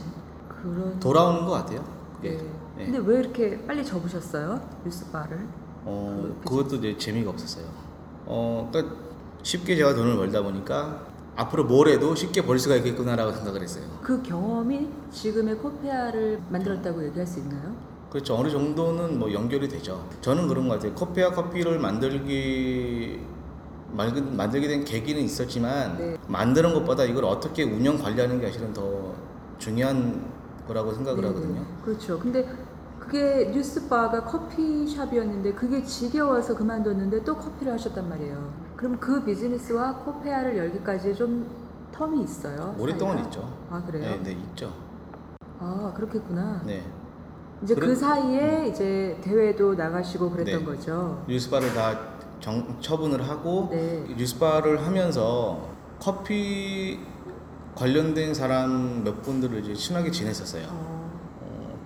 그런 0.48 0.98
돌아오는 1.00 1.44
것 1.46 1.52
같아요. 1.52 1.84
네. 2.22 2.30
예. 2.32 2.36
네. 2.76 2.84
근데 2.92 2.98
왜 2.98 3.20
이렇게 3.20 3.64
빨리 3.66 3.84
접으셨어요? 3.84 4.60
뉴스 4.84 5.10
바를? 5.10 5.38
어, 5.84 6.34
그- 6.44 6.50
그것도 6.50 6.76
이제 6.76 6.96
재미가 6.98 7.30
없었어요. 7.30 7.64
어, 8.26 8.68
그러니까 8.70 8.94
쉽게 9.42 9.76
제가 9.76 9.94
돈을 9.94 10.16
벌다 10.16 10.42
보니까 10.42 11.06
앞으로 11.36 11.64
뭘 11.64 11.88
해도 11.88 12.14
쉽게 12.14 12.42
벌 12.42 12.58
수가 12.58 12.76
있겠구나라고 12.76 13.32
생각을 13.32 13.62
했어요. 13.62 13.84
그 14.02 14.22
경험이 14.22 14.88
지금의 15.12 15.56
코페아를 15.56 16.40
만들었다고 16.50 17.04
얘기할 17.06 17.26
수 17.26 17.40
있나요? 17.40 17.74
그렇죠. 18.10 18.34
어느 18.36 18.48
정도는 18.50 19.18
뭐 19.18 19.32
연결이 19.32 19.68
되죠. 19.68 20.04
저는 20.22 20.48
그런 20.48 20.68
것 20.68 20.74
같아요. 20.74 20.94
커피와 20.94 21.30
커피를 21.32 21.78
만들기 21.78 23.20
말- 23.92 24.12
만들게 24.22 24.66
된 24.68 24.84
계기는 24.84 25.20
있었지만 25.22 25.96
네. 25.98 26.16
만드는 26.26 26.72
것보다 26.74 27.04
이걸 27.04 27.24
어떻게 27.26 27.62
운영 27.62 27.98
관리하는 27.98 28.40
게 28.40 28.46
사실은 28.46 28.72
더 28.72 29.14
중요한 29.58 30.24
거라고 30.66 30.92
생각을 30.92 31.20
네, 31.20 31.28
하거든요. 31.28 31.60
네. 31.60 31.66
그렇죠. 31.84 32.18
근데 32.18 32.48
그게 33.06 33.50
뉴스바가 33.52 34.24
커피숍이었는데 34.24 35.52
그게 35.52 35.82
지겨워서 35.84 36.56
그만뒀는데 36.56 37.22
또 37.22 37.36
커피를 37.36 37.72
하셨단 37.74 38.08
말이에요. 38.08 38.50
그럼 38.76 38.98
그 38.98 39.22
비즈니스와 39.24 39.94
코페아를 39.98 40.56
열기까지 40.58 41.14
좀 41.14 41.46
텀이 41.94 42.24
있어요? 42.24 42.74
오랫동안 42.78 43.16
사이가? 43.18 43.28
있죠. 43.28 43.48
아 43.70 43.82
그래요? 43.86 44.02
네, 44.02 44.22
네, 44.22 44.30
있죠. 44.32 44.72
아 45.60 45.92
그렇겠구나. 45.96 46.62
네. 46.66 46.82
이제 47.62 47.74
그런- 47.74 47.90
그 47.90 47.96
사이에 47.96 48.66
이제 48.68 49.16
대회도 49.22 49.74
나가시고 49.74 50.30
그랬던 50.30 50.58
네. 50.60 50.64
거죠. 50.64 51.24
뉴스바를 51.28 51.72
다 51.74 51.98
정, 52.40 52.76
처분을 52.80 53.26
하고 53.26 53.68
네. 53.70 54.04
뉴스바를 54.16 54.84
하면서 54.84 55.68
커피 56.00 56.98
관련된 57.76 58.34
사람 58.34 59.04
몇 59.04 59.22
분들을 59.22 59.60
이제 59.60 59.74
친하게 59.74 60.10
지냈었어요. 60.10 60.64
어, 60.64 60.68
어, 60.72 60.95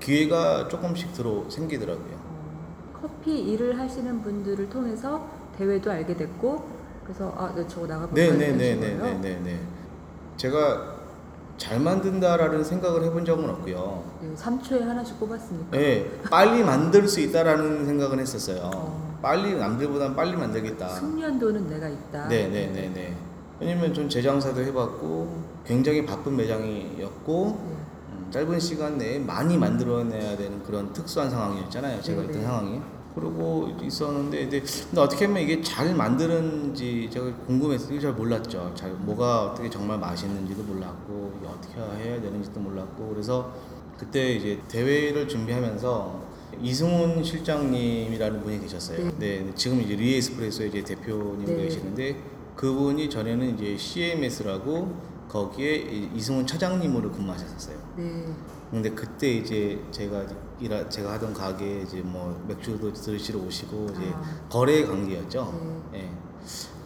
기회가 0.01 0.69
조금씩 0.69 1.13
들어 1.13 1.45
생기더라고요. 1.49 2.15
어, 2.15 3.01
커피 3.01 3.39
일을 3.53 3.79
하시는 3.79 4.23
분들을 4.23 4.69
통해서 4.71 5.29
대회도 5.59 5.91
알게 5.91 6.17
됐고 6.17 6.65
그래서 7.05 7.35
아, 7.37 7.53
네, 7.55 7.67
저거 7.69 7.87
나가볼까 7.87 8.21
이런 8.21 8.39
식으로요. 8.39 8.57
네네네네네네. 8.57 9.61
제가 10.37 11.01
잘 11.59 11.79
만든다라는 11.79 12.65
생각을 12.65 13.05
해본 13.05 13.25
적은 13.27 13.49
없고요. 13.51 14.03
네, 14.23 14.35
3초에 14.35 14.81
하나씩 14.81 15.21
뽑았으니까. 15.21 15.77
네, 15.77 16.11
빨리 16.31 16.65
만들 16.65 17.07
수 17.07 17.21
있다라는 17.21 17.85
생각은 17.85 18.19
했었어요. 18.19 18.71
어. 18.75 19.19
빨리 19.21 19.55
남들보단 19.55 20.17
빨리 20.17 20.35
만들겠다. 20.37 20.89
숙련도는 20.89 21.69
내가 21.69 21.89
있다. 21.89 22.27
네네네네. 22.29 23.17
왜냐면 23.61 23.93
전 23.93 24.09
제장사도 24.09 24.63
해봤고 24.63 25.43
굉장히 25.67 26.07
바쁜 26.07 26.35
매장이었고 26.37 27.45
네. 27.45 27.70
음, 27.70 27.70
짧은 28.31 28.61
시간 28.61 28.99
내에 28.99 29.19
많이 29.19 29.59
만들어내야 29.59 30.37
되는 30.37 30.63
그런 30.63 30.93
특수한 30.93 31.29
상황이었잖아요. 31.31 32.01
제가. 32.01 32.23
있던 32.25 32.43
상황이. 32.43 32.81
그리고 33.15 33.69
있었는데 33.83 34.43
근데, 34.43 34.61
근데 34.61 35.01
어떻게 35.01 35.25
하면 35.27 35.43
이게 35.43 35.61
잘 35.61 35.95
만드는지 35.95 37.09
제가 37.13 37.35
궁금했어요. 37.47 37.99
잘 38.01 38.13
몰랐죠. 38.13 38.73
잘 38.77 38.93
뭐가 38.93 39.47
어떻게 39.47 39.69
정말 39.69 39.99
맛있는지도 39.99 40.63
몰랐고 40.63 41.33
어떻게 41.45 41.81
해야 42.05 42.21
되는지도 42.21 42.61
몰랐고 42.61 43.09
그래서 43.09 43.53
그때 43.99 44.33
이제 44.35 44.61
대회를 44.69 45.27
준비하면서 45.27 46.31
이승훈 46.63 47.25
실장님이라는 47.25 48.43
분이 48.43 48.61
계셨어요. 48.61 49.11
네. 49.19 49.43
네, 49.43 49.53
지금 49.57 49.81
이제 49.81 49.97
리에스프레소의 49.97 50.69
이제 50.69 50.85
대표님으로 50.85 51.57
네. 51.57 51.65
계시는데 51.65 52.17
그분이 52.55 53.11
전에는 53.11 53.59
이제 53.59 53.77
CMS라고 53.77 54.95
거기에 55.31 55.77
이- 55.77 56.11
이승훈 56.17 56.45
차장님으로 56.47 57.13
근무하셨었어요. 57.13 57.77
네. 57.97 58.27
근데 58.71 58.91
그때 58.91 59.29
이제 59.35 59.81
제가 59.93 60.25
일하, 60.61 60.89
제가 60.89 61.13
하던 61.13 61.33
가게에 61.33 61.83
이제 61.83 62.01
뭐 62.01 62.45
맥주도 62.49 62.93
들으시러 62.93 63.39
오시고 63.39 63.87
이제 63.93 64.13
아. 64.13 64.23
거래 64.49 64.85
관계였죠. 64.85 65.87
네. 65.93 66.11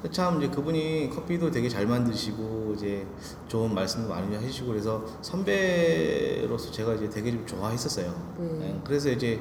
예. 0.04 0.10
참 0.10 0.36
이제 0.42 0.48
그분이 0.54 1.08
커피도 1.14 1.50
되게 1.50 1.66
잘 1.68 1.86
만드시고 1.86 2.74
이제 2.76 3.06
좋은 3.48 3.72
말씀도 3.74 4.10
많이 4.10 4.34
해주시고 4.36 4.66
그래서 4.68 5.02
선배로서 5.22 6.70
제가 6.70 6.94
이제 6.94 7.08
되게 7.08 7.30
좀 7.30 7.46
좋아했었어요. 7.46 8.34
네. 8.38 8.68
예, 8.76 8.80
그래서 8.84 9.08
이제 9.08 9.40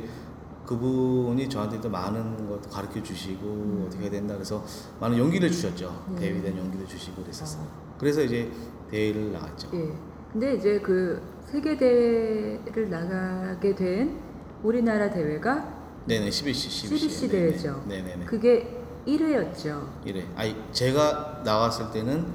그분이 0.66 1.50
저한테 1.50 1.82
또 1.82 1.90
많은 1.90 2.48
것도 2.48 2.70
가르쳐 2.70 3.04
주시고 3.04 3.46
음. 3.46 3.84
어떻게 3.88 4.04
해야 4.04 4.12
된다 4.12 4.34
그래서 4.36 4.64
많은 5.02 5.18
용기를 5.18 5.52
주셨죠. 5.52 6.06
네. 6.18 6.42
대한 6.42 6.58
용기를 6.58 6.88
주시고 6.88 7.22
그랬었어요. 7.24 7.64
어. 7.64 7.96
그래서 8.00 8.22
이제 8.22 8.50
대회를 8.94 9.32
나갔죠. 9.34 9.70
예. 9.74 9.92
근데 10.32 10.56
이제 10.56 10.80
그 10.80 11.22
세계 11.46 11.76
대회를 11.76 12.90
나가게 12.90 13.76
된 13.76 14.20
우리나라 14.64 15.10
대회가 15.10 15.82
네네 16.06 16.30
12시 16.30 16.52
12시, 16.52 16.88
CBC 16.88 17.30
대회죠. 17.30 17.84
네네네. 17.88 18.26
그게 18.26 18.80
1회였죠. 19.08 19.82
이래. 20.06 20.26
아니 20.36 20.56
제가 20.72 21.42
나왔을 21.44 21.92
때는 21.92 22.26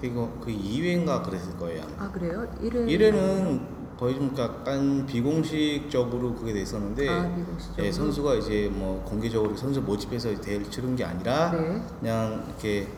되게 0.00 0.14
그 0.14 0.46
2회인가 0.46 1.22
그랬을 1.22 1.56
거예요. 1.58 1.84
아 1.98 2.10
그래요? 2.10 2.50
1회. 2.62 2.86
1회는 2.86 3.80
거의 3.98 4.14
좀 4.14 4.34
약간 4.38 5.04
비공식적으로 5.04 6.34
그게 6.34 6.54
됐었는데 6.54 7.08
아 7.08 7.22
미국시죠. 7.28 7.74
예, 7.84 7.92
선수가 7.92 8.34
이제 8.36 8.70
뭐 8.72 9.02
공개적으로 9.04 9.54
선수 9.56 9.82
모집해서 9.82 10.34
대회를 10.40 10.70
치른 10.70 10.96
게 10.96 11.04
아니라 11.04 11.50
네. 11.52 11.82
그냥 12.00 12.44
이렇게 12.48 12.88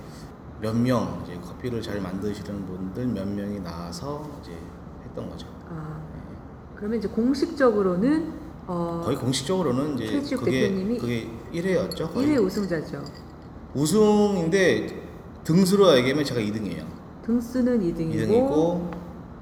몇 0.62 0.74
명 0.76 1.20
이제 1.24 1.36
커피를 1.40 1.82
잘 1.82 2.00
만드시는 2.00 2.66
분들 2.66 3.06
몇 3.08 3.26
명이 3.28 3.60
나와서 3.60 4.30
이제 4.40 4.52
했던 5.04 5.28
거죠. 5.28 5.46
아 5.68 6.00
그러면 6.76 6.98
이제 6.98 7.08
공식적으로는 7.08 8.32
어, 8.68 9.02
거의 9.04 9.16
공식적으로는 9.16 9.94
이제 9.96 10.06
최지욱 10.06 10.44
그게 10.44 10.60
대표님이 10.68 10.98
그게 10.98 11.28
1회였죠. 11.52 12.12
거의 12.14 12.28
1회 12.28 12.44
우승자죠. 12.44 13.02
우승인데 13.74 15.02
등수로 15.44 15.96
얘기하면 15.98 16.24
제가 16.24 16.40
2등이에요. 16.40 16.84
등수는 17.26 17.80
2등이고, 17.80 18.14
2등이고 18.14 18.90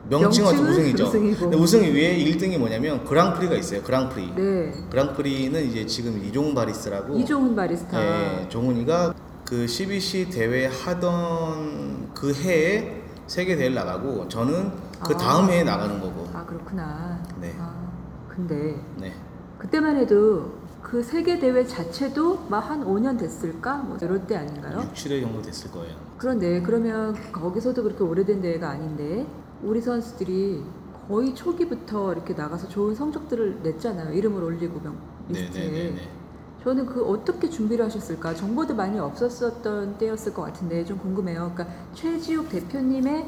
명칭은 0.08 0.50
명칭은 0.54 0.70
우승이죠. 0.70 1.04
우승이고. 1.04 1.38
근데 1.38 1.56
우승 1.58 1.82
위에 1.82 2.16
1등이 2.24 2.56
뭐냐면 2.58 3.04
그랑프리가 3.04 3.54
있어요. 3.56 3.82
그랑프리. 3.82 4.32
네. 4.34 4.72
그랑프리는 4.90 5.66
이제 5.66 5.84
지금 5.86 6.24
이종훈 6.24 6.54
바리스라고 6.54 7.16
이종훈 7.18 7.54
바리스타. 7.54 8.00
예, 8.42 8.48
종훈이가 8.48 9.14
그 9.50 9.66
CBC 9.66 10.30
대회 10.30 10.66
하던 10.66 12.14
그 12.14 12.32
해에 12.32 13.02
세계 13.26 13.56
대회를 13.56 13.74
나가고 13.74 14.28
저는 14.28 14.70
그 15.04 15.12
아. 15.14 15.16
다음 15.16 15.50
해에 15.50 15.64
나가는 15.64 15.98
거고. 16.00 16.28
아 16.32 16.46
그렇구나. 16.46 17.20
네. 17.40 17.56
아, 17.58 17.90
근데 18.28 18.80
네. 18.96 19.12
그때만 19.58 19.96
해도 19.96 20.52
그 20.80 21.02
세계 21.02 21.40
대회 21.40 21.66
자체도 21.66 22.46
막 22.48 22.70
한 22.70 22.84
5년 22.84 23.18
됐을까? 23.18 23.78
뭐 23.78 23.98
이럴 24.00 24.24
때 24.24 24.36
아닌가요? 24.36 24.82
6, 24.82 24.94
7회 24.94 25.20
정도 25.20 25.42
됐을 25.42 25.72
거예요. 25.72 25.96
그런데 26.16 26.62
그러면 26.62 27.16
거기서도 27.32 27.82
그렇게 27.82 28.04
오래된 28.04 28.40
대회가 28.40 28.70
아닌데 28.70 29.26
우리 29.64 29.80
선수들이 29.80 30.62
거의 31.08 31.34
초기부터 31.34 32.12
이렇게 32.12 32.34
나가서 32.34 32.68
좋은 32.68 32.94
성적들을 32.94 33.62
냈잖아요. 33.64 34.14
이름을 34.14 34.44
올리고 34.44 34.78
명 34.80 34.96
리스트에. 35.28 35.66
네네네네. 35.66 36.19
저는 36.62 36.86
그 36.86 37.04
어떻게 37.04 37.48
준비를 37.48 37.84
하셨을까? 37.86 38.34
정보도 38.34 38.74
많이 38.74 38.98
없었었던 38.98 39.96
때였을 39.98 40.34
것 40.34 40.42
같은데 40.42 40.84
좀 40.84 40.98
궁금해요. 40.98 41.52
그러니까 41.54 41.74
최지욱 41.94 42.48
대표님의 42.50 43.26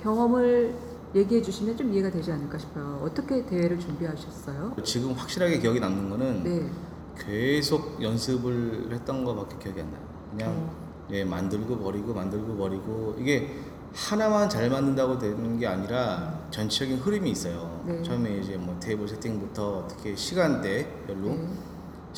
경험을 0.00 0.74
얘기해 1.14 1.42
주시면 1.42 1.76
좀 1.76 1.92
이해가 1.92 2.10
되지 2.10 2.30
않을까 2.30 2.58
싶어요. 2.58 3.00
어떻게 3.02 3.44
대회를 3.44 3.80
준비하셨어요? 3.80 4.76
지금 4.84 5.12
확실하게 5.12 5.58
기억에 5.58 5.80
남는 5.80 6.10
거는 6.10 6.44
네. 6.44 6.70
계속 7.18 8.00
연습을 8.00 8.90
했던 8.92 9.24
거밖에 9.24 9.56
기억이 9.58 9.80
안 9.80 9.90
나요. 9.90 10.02
그냥 10.30 10.50
어, 10.52 11.06
예, 11.10 11.24
만들고 11.24 11.78
버리고 11.78 12.14
만들고 12.14 12.56
버리고 12.56 13.16
이게 13.18 13.56
하나만 13.94 14.48
잘 14.48 14.68
만든다고 14.70 15.18
되는 15.18 15.58
게 15.58 15.66
아니라 15.66 16.38
전체적인 16.50 16.98
흐름이 16.98 17.30
있어요. 17.30 17.82
네. 17.86 18.02
처음에 18.02 18.38
이제 18.38 18.56
뭐 18.56 18.78
테이블 18.78 19.08
세팅부터 19.08 19.78
어떻게 19.78 20.14
시간대별로 20.14 21.28
네. 21.28 21.48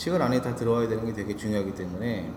시간 0.00 0.23
안에 0.23 0.40
다 0.40 0.54
들어와야 0.54 0.88
되는 0.88 1.04
게 1.04 1.12
되게 1.12 1.37
중요하기 1.37 1.75
때문에 1.75 2.33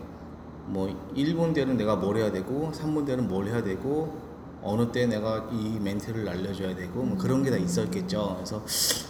뭐 0.66 0.86
1분 1.16 1.54
대는 1.54 1.78
내가 1.78 1.96
뭘 1.96 2.18
해야 2.18 2.30
되고 2.30 2.70
3분 2.74 3.06
대는 3.06 3.26
뭘 3.26 3.46
해야 3.46 3.62
되고 3.62 4.18
어느 4.62 4.92
때 4.92 5.06
내가 5.06 5.48
이 5.50 5.78
멘트를 5.80 6.28
알려줘야 6.28 6.76
되고 6.76 7.02
뭐 7.02 7.16
그런 7.16 7.42
게 7.42 7.50
다 7.50 7.56
있었겠죠. 7.56 8.34
그래서 8.36 8.62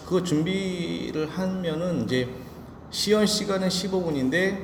그거 0.05 0.23
준비를 0.23 1.29
하면은 1.31 2.05
이제 2.05 2.29
시연 2.91 3.27
시간은 3.27 3.67
15분인데 3.67 4.57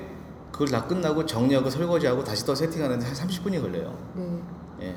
그걸 0.53 0.69
다 0.69 0.87
끝나고 0.87 1.27
정리하고 1.27 1.69
설거지하고 1.69 2.23
다시 2.23 2.47
또 2.47 2.55
세팅하는데 2.55 3.05
한 3.05 3.13
30분이 3.13 3.61
걸려요. 3.61 3.99
네. 4.15 4.41
예. 4.83 4.95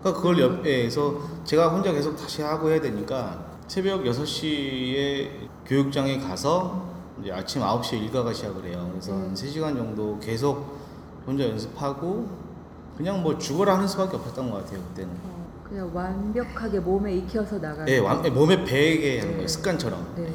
그러니까 0.00 0.20
그걸 0.20 0.40
옆에서 0.40 1.20
제가 1.44 1.68
혼자 1.68 1.92
계속 1.92 2.16
다시 2.16 2.42
하고 2.42 2.68
해야 2.68 2.80
되니까 2.80 3.46
새벽 3.68 4.02
6시에 4.02 5.28
교육장에 5.66 6.18
가서 6.18 6.93
이제 7.24 7.32
아침 7.32 7.62
9시에 7.62 8.02
일과가 8.02 8.34
시작을 8.34 8.66
해요. 8.66 8.86
그래서 8.92 9.12
음. 9.12 9.22
한 9.22 9.34
3시간 9.34 9.74
정도 9.74 10.18
계속 10.20 10.76
혼자 11.26 11.48
연습하고 11.48 12.28
그냥 12.98 13.22
뭐 13.22 13.38
죽어라 13.38 13.76
하는 13.76 13.88
수밖에 13.88 14.16
없었던 14.16 14.50
것 14.50 14.58
같아요, 14.62 14.82
그때는. 14.88 15.10
어, 15.24 15.46
그냥 15.66 15.90
완벽하게 15.94 16.80
몸에 16.80 17.14
익혀서 17.16 17.58
나가는. 17.60 17.88
예, 17.88 17.98
완- 17.98 18.22
몸에 18.34 18.62
배게 18.62 19.20
하는 19.20 19.30
네. 19.30 19.36
거예요, 19.36 19.48
습관처럼. 19.48 20.06
네. 20.16 20.30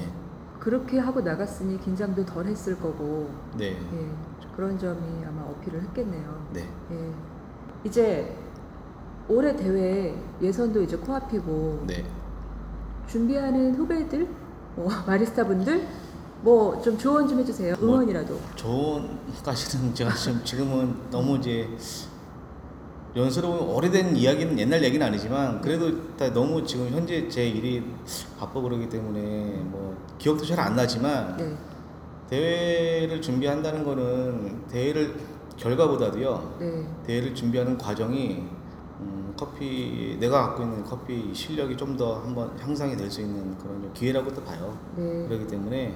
그렇게 0.59 0.97
하고 0.97 1.21
나갔으니 1.21 1.79
긴장도 1.79 2.25
덜 2.25 2.47
했을 2.47 2.75
거고. 2.79 3.29
네. 3.55 3.77
네. 3.91 3.99
예. 4.01 4.07
그런 4.55 4.77
점이 4.77 5.23
아마 5.25 5.43
어필을 5.43 5.81
했겠네요. 5.83 6.47
네. 6.53 6.67
예. 6.91 7.11
이제 7.83 8.35
올해 9.29 9.55
대회 9.55 10.15
예선도 10.41 10.81
이제 10.81 10.97
코앞이고 10.97 11.83
네. 11.85 12.03
준비하는 13.07 13.75
후배들, 13.75 14.27
뭐 14.75 14.89
마리스타 15.05 15.45
분들 15.45 15.87
뭐 16.41 16.81
좀 16.81 16.97
조언 16.97 17.27
좀 17.27 17.39
해주세요. 17.39 17.75
뭐, 17.79 17.95
응원이라도. 17.95 18.39
조언까지는 18.55 19.93
제가 19.95 20.13
지금 20.13 20.43
지금은 20.43 20.95
너무 21.11 21.37
이제 21.37 21.67
연스러운 23.15 23.59
오래된 23.75 24.15
이야기는 24.15 24.57
옛날 24.59 24.83
얘기는 24.83 25.05
아니지만 25.05 25.59
그래도 25.61 26.15
다 26.15 26.31
너무 26.31 26.63
지금 26.65 26.89
현재 26.89 27.27
제 27.27 27.47
일이 27.47 27.83
바빠 28.37 28.61
그러기 28.61 28.87
때문에 28.87 29.19
뭐 29.65 29.97
기억도 30.17 30.45
잘 30.45 30.59
안 30.59 30.75
나지만 30.75 31.35
네. 31.37 31.57
대회를 32.29 33.21
준비한다는 33.21 33.83
거는 33.83 34.67
대회를 34.67 35.15
결과보다도요 35.57 36.57
네. 36.59 36.87
대회를 37.07 37.33
준비하는 37.33 37.77
과정이 37.77 38.43
음, 39.01 39.33
커피 39.35 40.15
내가 40.19 40.47
갖고 40.49 40.63
있는 40.63 40.83
커피 40.83 41.33
실력이 41.33 41.75
좀 41.75 41.97
더 41.97 42.19
한번 42.19 42.51
향상이 42.59 42.95
될 42.95 43.09
수 43.09 43.21
있는 43.21 43.57
그런 43.57 43.91
기회라고 43.93 44.31
또 44.33 44.43
봐요. 44.43 44.77
네. 44.95 45.25
그렇기 45.27 45.47
때문에 45.47 45.95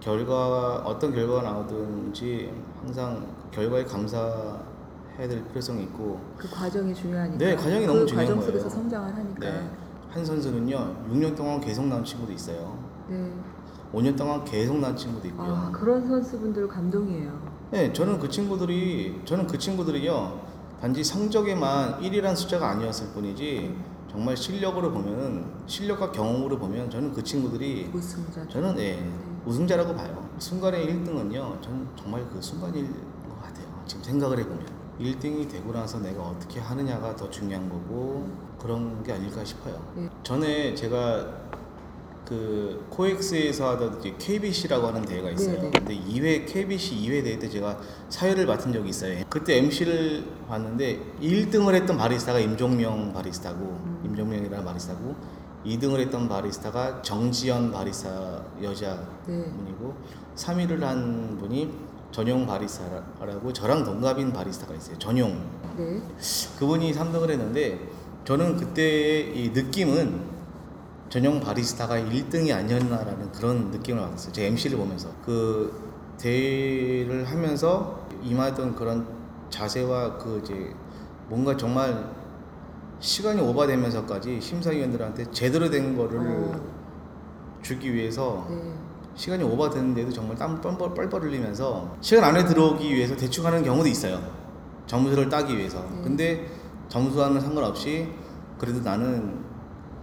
결과 0.00 0.76
어떤 0.84 1.12
결과가 1.12 1.42
나오든지 1.42 2.52
항상 2.80 3.26
결과에 3.50 3.84
감사해야 3.84 5.28
될 5.28 5.44
필요성이 5.48 5.84
있고 5.84 6.20
그 6.36 6.48
과정이 6.48 6.94
중요하니까. 6.94 7.38
네, 7.38 7.56
과정이 7.56 7.86
그 7.86 7.92
너무 7.92 8.06
중요한 8.06 8.28
과정 8.28 8.40
속에서 8.42 8.68
거예요. 8.68 8.82
성장을 8.82 9.14
하니까. 9.14 9.40
네. 9.40 9.70
한 10.10 10.24
선수는요 10.24 10.96
6년 11.10 11.36
동안 11.36 11.60
계속 11.60 11.86
나온 11.86 12.04
친구도 12.04 12.32
있어요. 12.32 12.78
네. 13.08 13.30
5년 13.92 14.16
동안 14.16 14.44
계속 14.44 14.78
나온 14.78 14.96
친구도 14.96 15.28
있고요. 15.28 15.46
아 15.48 15.70
그런 15.72 16.06
선수분들 16.06 16.68
감동이에요. 16.68 17.58
네, 17.70 17.92
저는 17.92 18.18
그 18.18 18.28
친구들이 18.28 19.20
저는 19.24 19.46
그 19.46 19.58
친구들이요 19.58 20.40
단지 20.80 21.02
성적에만 21.02 22.00
1이란 22.00 22.36
숫자가 22.36 22.70
아니었을 22.70 23.08
뿐이지 23.08 23.74
정말 24.10 24.36
실력으로 24.36 24.90
보면은 24.90 25.44
실력과 25.66 26.12
경험으로 26.12 26.58
보면 26.58 26.88
저는 26.90 27.12
그 27.12 27.22
친구들이 27.22 27.90
우승자. 27.92 28.46
저는 28.48 28.78
예, 28.78 28.98
우승자라고 29.48 29.94
봐요. 29.94 30.28
순간의 30.38 30.86
1등은요, 30.86 31.62
저는 31.62 31.88
정말 31.96 32.22
그 32.28 32.40
순간일 32.40 32.86
것 33.28 33.42
같아요. 33.42 33.66
지금 33.86 34.04
생각을 34.04 34.38
해보면. 34.40 34.66
1등이 35.00 35.48
되고 35.50 35.72
나서 35.72 35.98
내가 36.00 36.22
어떻게 36.22 36.60
하느냐가 36.60 37.16
더 37.16 37.30
중요한 37.30 37.68
거고, 37.68 38.28
그런 38.60 39.02
게 39.02 39.12
아닐까 39.12 39.42
싶어요. 39.44 39.80
네. 39.96 40.08
전에 40.22 40.74
제가 40.74 41.48
그 42.26 42.84
코엑스에서 42.90 43.70
하던 43.70 44.02
KBC라고 44.18 44.88
하는 44.88 45.00
대회가 45.00 45.30
있어요. 45.30 45.54
네, 45.54 45.62
네. 45.62 45.70
근데 45.70 45.94
2회 45.94 46.46
KBC 46.46 46.96
2회 46.96 47.24
대회 47.24 47.38
때 47.38 47.48
제가 47.48 47.80
사회를 48.10 48.44
맡은 48.44 48.70
적이 48.70 48.90
있어요. 48.90 49.24
그때 49.30 49.56
MC를 49.56 50.24
봤는데 50.46 51.00
1등을 51.22 51.74
했던 51.74 51.96
바리스타가 51.96 52.38
임종명 52.38 53.14
바리스타고 53.14 53.64
음. 53.64 54.02
임종명이라는 54.04 54.62
바리스타고 54.62 55.16
2등을 55.64 55.98
했던 56.00 56.28
바리스타가 56.28 57.02
정지연 57.02 57.72
바리스타 57.72 58.42
여자 58.62 59.06
네. 59.26 59.44
분이고 59.44 59.94
3위를 60.36 60.80
한 60.80 61.36
분이 61.38 61.88
전용 62.10 62.46
바리스타라고 62.46 63.52
저랑 63.52 63.84
동갑인 63.84 64.32
바리스타가 64.32 64.74
있어요. 64.74 64.98
전용. 64.98 65.42
네. 65.76 66.00
그분이 66.58 66.92
3등을 66.92 67.30
했는데 67.30 67.88
저는 68.24 68.56
그때의 68.56 69.36
이 69.36 69.50
느낌은 69.50 70.38
전용 71.08 71.40
바리스타가 71.40 71.96
1등이 71.96 72.54
아니었나라는 72.54 73.32
그런 73.32 73.70
느낌을 73.70 74.00
받았어요. 74.00 74.32
제 74.32 74.46
MC를 74.46 74.76
보면서 74.76 75.08
그 75.24 76.14
대회를 76.18 77.26
하면서 77.26 78.06
임하던 78.22 78.74
그런 78.74 79.06
자세와 79.50 80.18
그 80.18 80.40
이제 80.42 80.74
뭔가 81.28 81.56
정말 81.56 82.10
시간이 83.00 83.40
오버되면서까지 83.40 84.40
심사위원들한테 84.40 85.30
제대로 85.30 85.70
된 85.70 85.96
거를 85.96 86.18
어, 86.20 86.60
주기 87.62 87.92
위해서 87.94 88.46
네. 88.50 88.72
시간이 89.14 89.42
오버되는데도 89.44 90.12
정말 90.12 90.36
땀 90.36 90.60
뻘뻘 90.60 90.94
뻘뻘 90.94 91.22
흘리면서 91.22 91.96
시간 92.00 92.24
안에 92.24 92.44
들어오기 92.44 92.94
위해서 92.94 93.16
대충 93.16 93.46
하는 93.46 93.62
경우도 93.62 93.88
있어요. 93.88 94.20
점수를 94.86 95.28
따기 95.28 95.56
위해서. 95.56 95.80
네. 95.80 96.02
근데 96.02 96.46
점수와는 96.88 97.40
상관없이 97.40 98.08
그래도 98.58 98.80
나는 98.80 99.44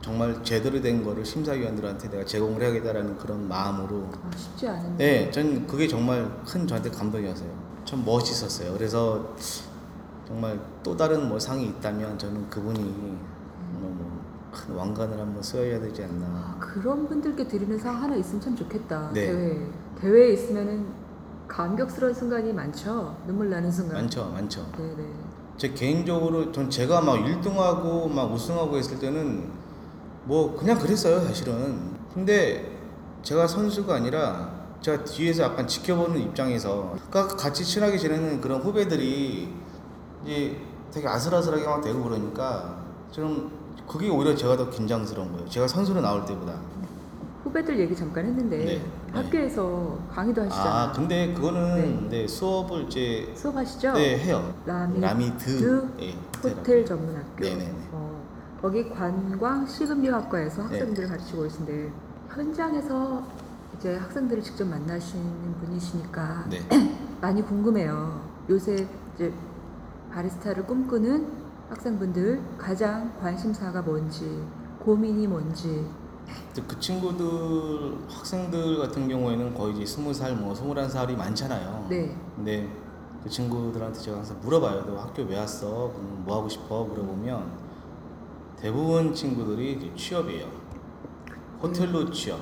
정말 0.01 0.43
제대로 0.43 0.79
된 0.81 1.03
거를 1.03 1.25
심사위원들한테 1.25 2.09
내가 2.09 2.23
제공을 2.25 2.61
해야겠다라는 2.61 3.17
그런 3.17 3.47
마음으로 3.47 4.07
아, 4.13 4.37
쉽지 4.37 4.67
않은데. 4.67 4.97
네, 4.97 5.31
전 5.31 5.65
그게 5.65 5.87
정말 5.87 6.29
큰 6.45 6.67
저한테 6.67 6.91
감동이었어요. 6.91 7.49
참 7.85 8.03
멋있었어요. 8.05 8.73
그래서 8.73 9.33
정말 10.27 10.59
또 10.83 10.95
다른 10.97 11.27
뭐 11.29 11.39
상이 11.39 11.67
있다면 11.67 12.17
저는 12.17 12.49
그분이 12.49 13.17
뭐큰 13.79 14.75
왕관을 14.75 15.19
한번 15.19 15.41
써야 15.43 15.79
되지 15.79 16.03
않나. 16.03 16.25
아, 16.25 16.57
그런 16.59 17.07
분들께 17.07 17.47
드리는 17.47 17.77
상 17.77 18.01
하나 18.01 18.15
있으면 18.15 18.41
참 18.41 18.55
좋겠다. 18.55 19.11
네. 19.13 19.27
대회 19.27 19.67
대회에 20.01 20.33
있으면은 20.33 20.85
감격스러운 21.47 22.13
순간이 22.13 22.51
많죠. 22.53 23.15
눈물 23.27 23.49
나는 23.49 23.71
순간. 23.71 24.01
많죠, 24.01 24.29
많죠. 24.31 24.65
네네. 24.77 25.05
제 25.57 25.69
개인적으로 25.69 26.51
전 26.51 26.69
제가 26.69 27.01
막 27.01 27.15
1등하고 27.15 28.09
막 28.11 28.31
우승하고 28.33 28.77
했을 28.77 28.99
때는 28.99 29.49
뭐 30.25 30.55
그냥 30.57 30.77
그랬어요 30.77 31.21
사실은 31.21 31.95
근데 32.13 32.77
제가 33.21 33.47
선수가 33.47 33.93
아니라 33.95 34.51
제가 34.81 35.03
뒤에서 35.05 35.43
약간 35.43 35.65
지켜보는 35.65 36.19
입장에서 36.19 36.95
같이 37.09 37.63
친하게 37.63 37.97
지내는 37.97 38.41
그런 38.41 38.61
후배들이 38.61 39.53
이제 40.25 40.59
되게 40.91 41.07
아슬아슬하게 41.07 41.65
막 41.65 41.81
되고 41.81 42.03
그러니까 42.03 42.77
좀 43.11 43.51
그게 43.87 44.09
오히려 44.09 44.35
제가 44.35 44.57
더 44.57 44.69
긴장스러운 44.69 45.31
거예요 45.31 45.47
제가 45.47 45.67
선수로 45.67 46.01
나올 46.01 46.25
때보다 46.25 46.53
후배들 47.43 47.79
얘기 47.79 47.95
잠깐 47.95 48.25
했는데 48.25 48.57
네, 48.57 48.65
네. 48.65 48.81
학교에서 49.11 49.99
강의도 50.11 50.41
하시잖아요. 50.41 50.73
아 50.73 50.91
근데 50.91 51.31
그거는 51.31 52.09
네, 52.09 52.27
수업을 52.27 52.85
이제 52.87 53.31
수업하시죠? 53.35 53.93
네 53.93 54.17
해요 54.17 54.51
라미, 54.65 54.99
라미드 54.99 55.37
드 55.57 55.87
예, 56.01 56.15
호텔 56.43 56.83
전문학교. 56.83 57.43
네네네. 57.43 57.73
어, 57.91 58.23
거기 58.61 58.89
관광 58.89 59.65
식음료학과에서 59.67 60.63
네. 60.63 60.79
학생들을 60.79 61.07
가르치고 61.07 61.43
계신데 61.43 61.91
현장에서 62.33 63.23
이제 63.77 63.95
학생들을 63.95 64.41
직접 64.41 64.65
만나시는 64.65 65.55
분이시니까 65.61 66.45
네. 66.49 66.59
많이 67.21 67.43
궁금해요. 67.43 68.21
요새 68.49 68.87
이제 69.13 69.31
바리스타를 70.15 70.65
꿈꾸는 70.65 71.27
학생분들 71.69 72.41
가장 72.57 73.13
관심사가 73.19 73.81
뭔지 73.81 74.41
고민이 74.79 75.27
뭔지 75.27 75.85
그 76.67 76.79
친구들 76.79 77.97
학생들 78.07 78.77
같은 78.79 79.09
경우에는 79.09 79.53
거의 79.53 79.75
이제 79.75 79.85
스무 79.85 80.13
살, 80.13 80.33
뭐 80.35 80.55
스물한 80.55 80.89
살이 80.89 81.15
많잖아요. 81.15 81.87
네. 81.89 82.15
근데 82.33 82.71
그 83.23 83.29
친구들한테 83.29 83.99
제가 83.99 84.17
항상 84.17 84.39
물어봐요. 84.41 84.85
너 84.85 84.97
학교 85.01 85.23
왜 85.23 85.37
왔어? 85.37 85.91
뭐 86.23 86.37
하고 86.37 86.47
싶어? 86.47 86.85
물어보면 86.85 87.51
대부분 88.57 89.13
친구들이 89.13 89.91
취업이에요. 89.97 90.47
호텔로 91.61 92.09
취업. 92.11 92.39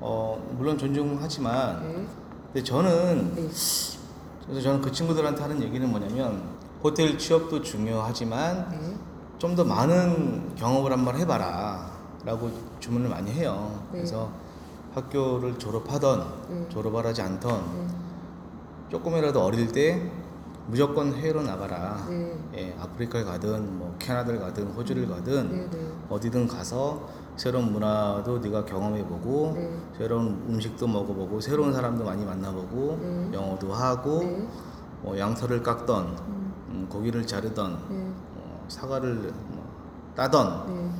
어 0.00 0.42
물론 0.56 0.78
존중하지만, 0.78 1.82
네. 1.82 2.06
근데 2.46 2.64
저는 2.64 3.34
네. 3.34 3.42
그래서 3.42 4.60
저는 4.62 4.80
그 4.80 4.90
친구들한테 4.90 5.42
하는 5.42 5.62
얘기는 5.62 5.88
뭐냐면 5.88 6.59
호텔 6.82 7.18
취업도 7.18 7.62
중요하지만 7.62 8.68
네. 8.70 8.96
좀더 9.38 9.64
많은 9.64 10.54
경험을 10.56 10.92
한번 10.92 11.16
해봐라 11.16 11.90
라고 12.24 12.50
주문을 12.78 13.08
많이 13.08 13.30
해요 13.30 13.82
네. 13.92 13.98
그래서 13.98 14.30
학교를 14.94 15.58
졸업하던 15.58 16.24
네. 16.48 16.68
졸업을 16.68 17.04
하지 17.06 17.22
않던 17.22 17.64
네. 17.74 17.86
조금이라도 18.90 19.42
어릴 19.42 19.68
때 19.68 20.10
무조건 20.66 21.14
해외로 21.14 21.42
나가라 21.42 22.06
네. 22.08 22.38
예, 22.54 22.76
아프리카에 22.80 23.24
가든 23.24 23.78
뭐 23.78 23.94
캐나다를 23.98 24.40
가든 24.40 24.68
호주를 24.68 25.08
가든 25.08 25.50
네. 25.50 25.68
네. 25.70 25.92
어디든 26.08 26.46
가서 26.48 27.08
새로운 27.36 27.72
문화도 27.72 28.38
네가 28.38 28.64
경험해보고 28.64 29.52
네. 29.54 29.78
새로운 29.96 30.44
음식도 30.48 30.86
먹어보고 30.86 31.40
새로운 31.40 31.72
사람도 31.72 32.04
많이 32.04 32.24
만나보고 32.24 32.98
네. 33.00 33.30
영어도 33.32 33.72
하고 33.72 34.20
네. 34.20 34.48
뭐 35.02 35.18
양털을 35.18 35.62
깎던 35.62 36.04
음, 36.28 36.49
음, 36.70 36.86
고기를 36.88 37.26
자르던 37.26 37.78
네. 37.90 38.12
어, 38.36 38.64
사과를 38.68 39.14
뭐 39.48 39.64
따던 40.14 40.66
네. 40.68 40.90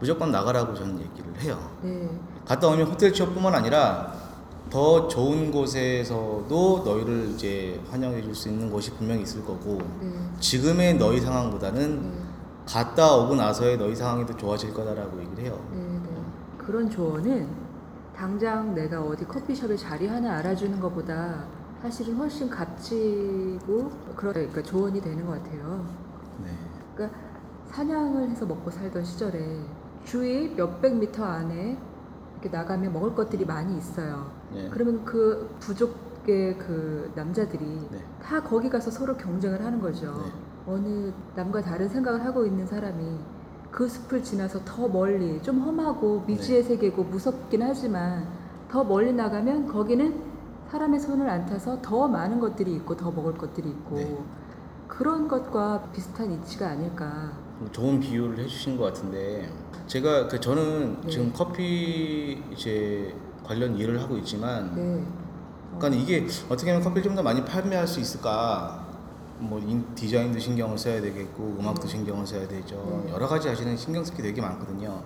무조건 0.00 0.30
나가라고 0.30 0.74
저는 0.74 0.98
얘기를 1.00 1.40
해요. 1.40 1.58
네. 1.82 2.08
갔다 2.44 2.68
오면 2.68 2.86
호텔 2.86 3.12
취업뿐만 3.12 3.54
아니라 3.54 4.12
더 4.70 5.08
좋은 5.08 5.50
곳에서도 5.50 6.82
너희를 6.84 7.30
이제 7.34 7.80
환영해 7.90 8.20
줄 8.22 8.34
수 8.34 8.48
있는 8.48 8.70
곳이 8.70 8.90
분명히 8.92 9.22
있을 9.22 9.44
거고 9.44 9.78
네. 10.00 10.12
지금의 10.40 10.94
너희 10.98 11.20
상황보다는 11.20 12.02
네. 12.02 12.18
갔다 12.66 13.14
오고 13.16 13.34
나서의 13.34 13.78
너희 13.78 13.94
상황이 13.96 14.26
더 14.26 14.36
좋아질 14.36 14.74
거다라고 14.74 15.18
얘기를 15.20 15.44
해요. 15.44 15.58
네, 15.72 15.78
네. 15.80 16.22
그런 16.58 16.90
조언은 16.90 17.48
당장 18.14 18.74
내가 18.74 19.00
어디 19.00 19.24
커피숍에 19.24 19.76
자리 19.76 20.06
하나 20.06 20.36
알아주는 20.38 20.78
것보다 20.80 21.44
사실은 21.82 22.16
훨씬 22.16 22.50
값지고 22.50 23.90
그러- 24.16 24.32
그러니까 24.32 24.62
조언이 24.62 25.00
되는 25.00 25.24
것 25.24 25.32
같아요. 25.42 25.86
네. 26.44 26.50
그러니까 26.94 27.18
사냥을 27.66 28.28
해서 28.30 28.46
먹고 28.46 28.70
살던 28.70 29.04
시절에 29.04 29.60
주위 30.04 30.48
몇백 30.56 30.96
미터 30.96 31.24
안에 31.24 31.78
이렇게 32.40 32.56
나가면 32.56 32.92
먹을 32.92 33.14
것들이 33.14 33.44
많이 33.44 33.76
있어요. 33.76 34.30
네. 34.52 34.68
그러면 34.70 35.04
그 35.04 35.48
부족의 35.60 36.58
그 36.58 37.12
남자들이 37.14 37.64
네. 37.90 38.04
다 38.22 38.42
거기 38.42 38.68
가서 38.68 38.90
서로 38.90 39.16
경쟁을 39.16 39.64
하는 39.64 39.80
거죠. 39.80 40.12
네. 40.24 40.32
어느 40.72 41.12
남과 41.36 41.62
다른 41.62 41.88
생각을 41.88 42.24
하고 42.24 42.44
있는 42.44 42.66
사람이 42.66 43.18
그 43.70 43.86
숲을 43.88 44.22
지나서 44.22 44.60
더 44.64 44.88
멀리 44.88 45.40
좀 45.42 45.60
험하고 45.60 46.24
미지의 46.26 46.62
네. 46.62 46.68
세계고 46.68 47.04
무섭긴 47.04 47.62
하지만 47.62 48.26
더 48.68 48.82
멀리 48.82 49.12
나가면 49.12 49.68
거기는 49.68 50.27
사람의 50.70 51.00
손을 51.00 51.28
안 51.28 51.46
타서 51.46 51.80
더 51.80 52.06
많은 52.08 52.38
것들이 52.40 52.74
있고 52.76 52.96
더 52.96 53.10
먹을 53.10 53.34
것들이 53.34 53.68
있고 53.70 53.96
네. 53.96 54.18
그런 54.86 55.28
것과 55.28 55.82
비슷한 55.92 56.30
이치가 56.32 56.68
아닐까. 56.70 57.32
좋은 57.72 57.98
비유를 57.98 58.38
해주신 58.38 58.76
것 58.76 58.84
같은데 58.84 59.50
제가 59.86 60.28
그 60.28 60.38
저는 60.40 61.00
네. 61.02 61.08
지금 61.10 61.32
커피 61.32 62.42
이제 62.52 63.14
관련 63.44 63.76
일을 63.76 64.00
하고 64.00 64.16
있지만 64.18 64.74
네. 64.74 65.04
그러니까 65.78 66.02
이게 66.02 66.26
어떻게 66.48 66.70
하면 66.70 66.82
커피를 66.84 67.02
좀 67.02 67.16
더 67.16 67.22
많이 67.22 67.44
판매할 67.44 67.86
수 67.86 68.00
있을까? 68.00 68.86
뭐 69.40 69.58
인- 69.60 69.86
디자인도 69.94 70.38
신경을 70.38 70.76
써야 70.76 71.00
되겠고 71.00 71.56
음악도 71.60 71.86
신경을 71.86 72.26
써야 72.26 72.46
되죠. 72.48 73.02
네. 73.06 73.12
여러 73.12 73.26
가지 73.28 73.48
하시는 73.48 73.76
신경 73.76 74.04
쓸 74.04 74.14
게 74.16 74.22
되게 74.22 74.40
많거든요. 74.40 75.00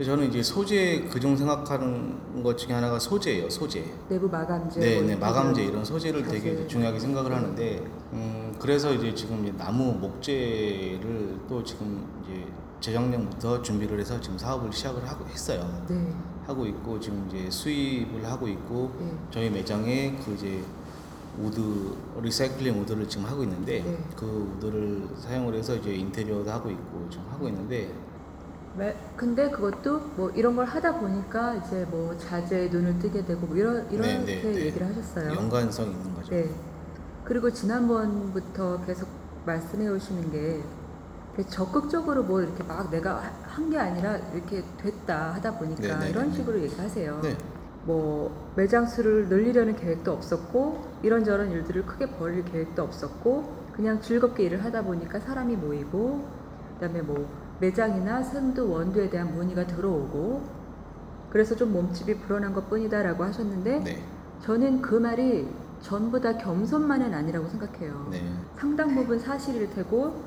저는 0.00 0.28
이제 0.28 0.42
소재 0.42 1.02
그중 1.02 1.36
생각하는 1.36 2.42
것 2.42 2.56
중에 2.56 2.74
하나가 2.74 2.98
소재예요. 2.98 3.48
소재. 3.50 3.84
내부 4.08 4.28
마감재. 4.28 4.80
네, 4.80 4.94
뭐네 4.96 5.16
마감재 5.16 5.64
거. 5.64 5.68
이런 5.70 5.84
소재를 5.84 6.22
되게 6.24 6.54
자재. 6.54 6.66
중요하게 6.66 6.98
생각을 6.98 7.32
하는데, 7.32 7.84
음, 8.12 8.54
그래서 8.58 8.92
이제 8.94 9.14
지금 9.14 9.46
이제 9.46 9.56
나무 9.56 9.92
목재를 9.92 11.38
또 11.48 11.62
지금 11.62 12.04
이제 12.24 12.44
재작년부터 12.80 13.62
준비를 13.62 14.00
해서 14.00 14.20
지금 14.20 14.36
사업을 14.38 14.72
시작을 14.72 15.08
하고 15.08 15.26
했어요. 15.26 15.84
네. 15.88 16.12
하고 16.46 16.66
있고 16.66 16.98
지금 16.98 17.28
이제 17.28 17.48
수입을 17.48 18.24
하고 18.24 18.48
있고 18.48 18.92
네. 18.98 19.12
저희 19.30 19.50
매장에 19.50 20.18
그 20.24 20.34
이제 20.34 20.60
wood 21.38 21.94
리사이클링 22.20 22.80
wood를 22.80 23.08
지금 23.08 23.26
하고 23.26 23.44
있는데 23.44 23.82
네. 23.82 23.98
그 24.16 24.52
wood를 24.56 25.06
사용을 25.16 25.54
해서 25.54 25.76
이제 25.76 25.94
인테리어도 25.94 26.50
하고 26.50 26.68
있고 26.70 27.06
지금 27.08 27.24
하고 27.30 27.46
있는데 27.48 27.92
매- 28.76 28.96
근데 29.16 29.50
그것도 29.50 30.00
뭐 30.16 30.30
이런 30.30 30.56
걸 30.56 30.64
하다 30.66 30.98
보니까 30.98 31.54
이제 31.56 31.86
뭐 31.90 32.16
자재에 32.16 32.68
눈을 32.68 32.98
뜨게 32.98 33.24
되고 33.24 33.46
뭐 33.46 33.56
이런 33.56 33.86
이렇게 33.90 34.18
네, 34.18 34.24
네, 34.24 34.42
네. 34.42 34.60
얘기를 34.66 34.86
하셨어요. 34.86 35.34
연관성 35.34 35.86
있는 35.90 36.14
거죠. 36.14 36.30
네. 36.30 36.50
그리고 37.24 37.50
지난번부터 37.52 38.84
계속 38.86 39.08
말씀해 39.44 39.88
오시는 39.88 40.30
게 40.32 40.62
적극적으로 41.48 42.22
뭐 42.24 42.40
이렇게 42.42 42.62
막 42.62 42.90
내가 42.90 43.22
한 43.44 43.70
게 43.70 43.78
아니라 43.78 44.16
이렇게 44.34 44.62
됐다 44.78 45.34
하다 45.34 45.58
보니까 45.58 45.82
네, 45.82 45.98
네, 45.98 46.10
이런 46.10 46.30
네. 46.30 46.36
식으로 46.36 46.60
얘기하세요. 46.60 47.20
네. 47.22 47.36
뭐 47.84 48.52
매장 48.56 48.86
수를 48.86 49.28
늘리려는 49.28 49.76
계획도 49.76 50.12
없었고 50.12 50.84
이런저런 51.02 51.50
일들을 51.50 51.84
크게 51.84 52.06
벌일 52.16 52.44
계획도 52.44 52.82
없었고 52.82 53.62
그냥 53.74 54.00
즐겁게 54.00 54.44
일을 54.44 54.64
하다 54.64 54.82
보니까 54.82 55.18
사람이 55.20 55.56
모이고 55.56 56.24
그다음에 56.74 57.02
뭐 57.02 57.26
매장이나 57.62 58.24
생두 58.24 58.68
원두에 58.68 59.08
대한 59.08 59.32
문의가 59.36 59.64
들어오고 59.64 60.42
그래서 61.30 61.54
좀 61.54 61.72
몸집이 61.72 62.18
불어난 62.18 62.52
것 62.52 62.68
뿐이다라고 62.68 63.22
하셨는데 63.22 63.78
네. 63.78 64.02
저는 64.40 64.82
그 64.82 64.96
말이 64.96 65.48
전부 65.80 66.20
다 66.20 66.36
겸손만은 66.36 67.14
아니라고 67.14 67.48
생각해요. 67.48 68.08
네. 68.10 68.20
상당 68.56 68.92
부분 68.96 69.18
사실일 69.20 69.70
테고 69.70 70.20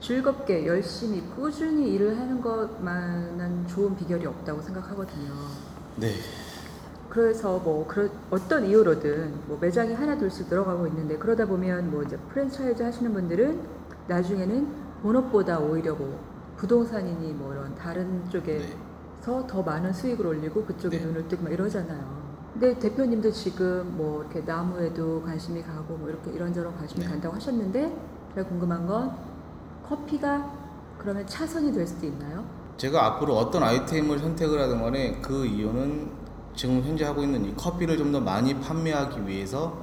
즐겁게 0.00 0.66
열심히 0.66 1.22
꾸준히 1.36 1.94
일을 1.94 2.18
하는 2.18 2.40
것만한 2.42 3.68
좋은 3.68 3.94
비결이 3.96 4.26
없다고 4.26 4.60
생각하거든요. 4.60 5.32
네. 5.96 6.08
그래서 7.08 7.58
뭐 7.58 7.86
그런 7.86 8.10
어떤 8.30 8.66
이유로든 8.66 9.34
뭐 9.46 9.56
매장이 9.60 9.94
하나 9.94 10.18
둘씩 10.18 10.48
늘어가고 10.50 10.88
있는데 10.88 11.16
그러다 11.16 11.46
보면 11.46 11.92
뭐 11.92 12.02
이제 12.02 12.16
프랜차이즈 12.16 12.82
하시는 12.82 13.12
분들은 13.12 13.60
나중에는 14.08 14.66
본업보다 15.02 15.60
오히려 15.60 15.94
뭐 15.94 16.31
부동산이니 16.62 17.32
뭐 17.32 17.52
이런 17.52 17.74
다른 17.74 18.28
쪽에서 18.30 18.66
네. 18.68 19.46
더 19.48 19.62
많은 19.62 19.92
수익을 19.92 20.24
올리고 20.24 20.64
그쪽에 20.64 20.98
네. 20.98 21.04
눈을 21.04 21.26
뜨고 21.26 21.42
막 21.42 21.52
이러잖아요. 21.52 22.22
근데 22.52 22.78
대표님도 22.78 23.32
지금 23.32 23.96
뭐 23.96 24.22
이렇게 24.22 24.40
나무에도 24.40 25.22
관심이 25.22 25.60
가고 25.62 25.96
뭐 25.96 26.08
이렇게 26.08 26.30
이런저런 26.30 26.76
관심이 26.76 27.02
네. 27.02 27.10
간다고 27.10 27.34
하셨는데 27.34 27.96
제가 28.34 28.48
궁금한 28.48 28.86
건 28.86 29.12
커피가 29.88 30.52
그러면 30.98 31.26
차선이 31.26 31.72
될 31.72 31.84
수도 31.84 32.06
있나요? 32.06 32.44
제가 32.76 33.06
앞으로 33.06 33.36
어떤 33.36 33.64
아이템을 33.64 34.20
선택을 34.20 34.60
하든 34.60 34.80
간에 34.80 35.20
그 35.20 35.44
이유는 35.44 36.10
지금 36.54 36.80
현재 36.82 37.04
하고 37.04 37.22
있는 37.24 37.44
이 37.44 37.54
커피를 37.56 37.96
좀 37.96 38.12
더 38.12 38.20
많이 38.20 38.54
판매하기 38.60 39.26
위해서 39.26 39.76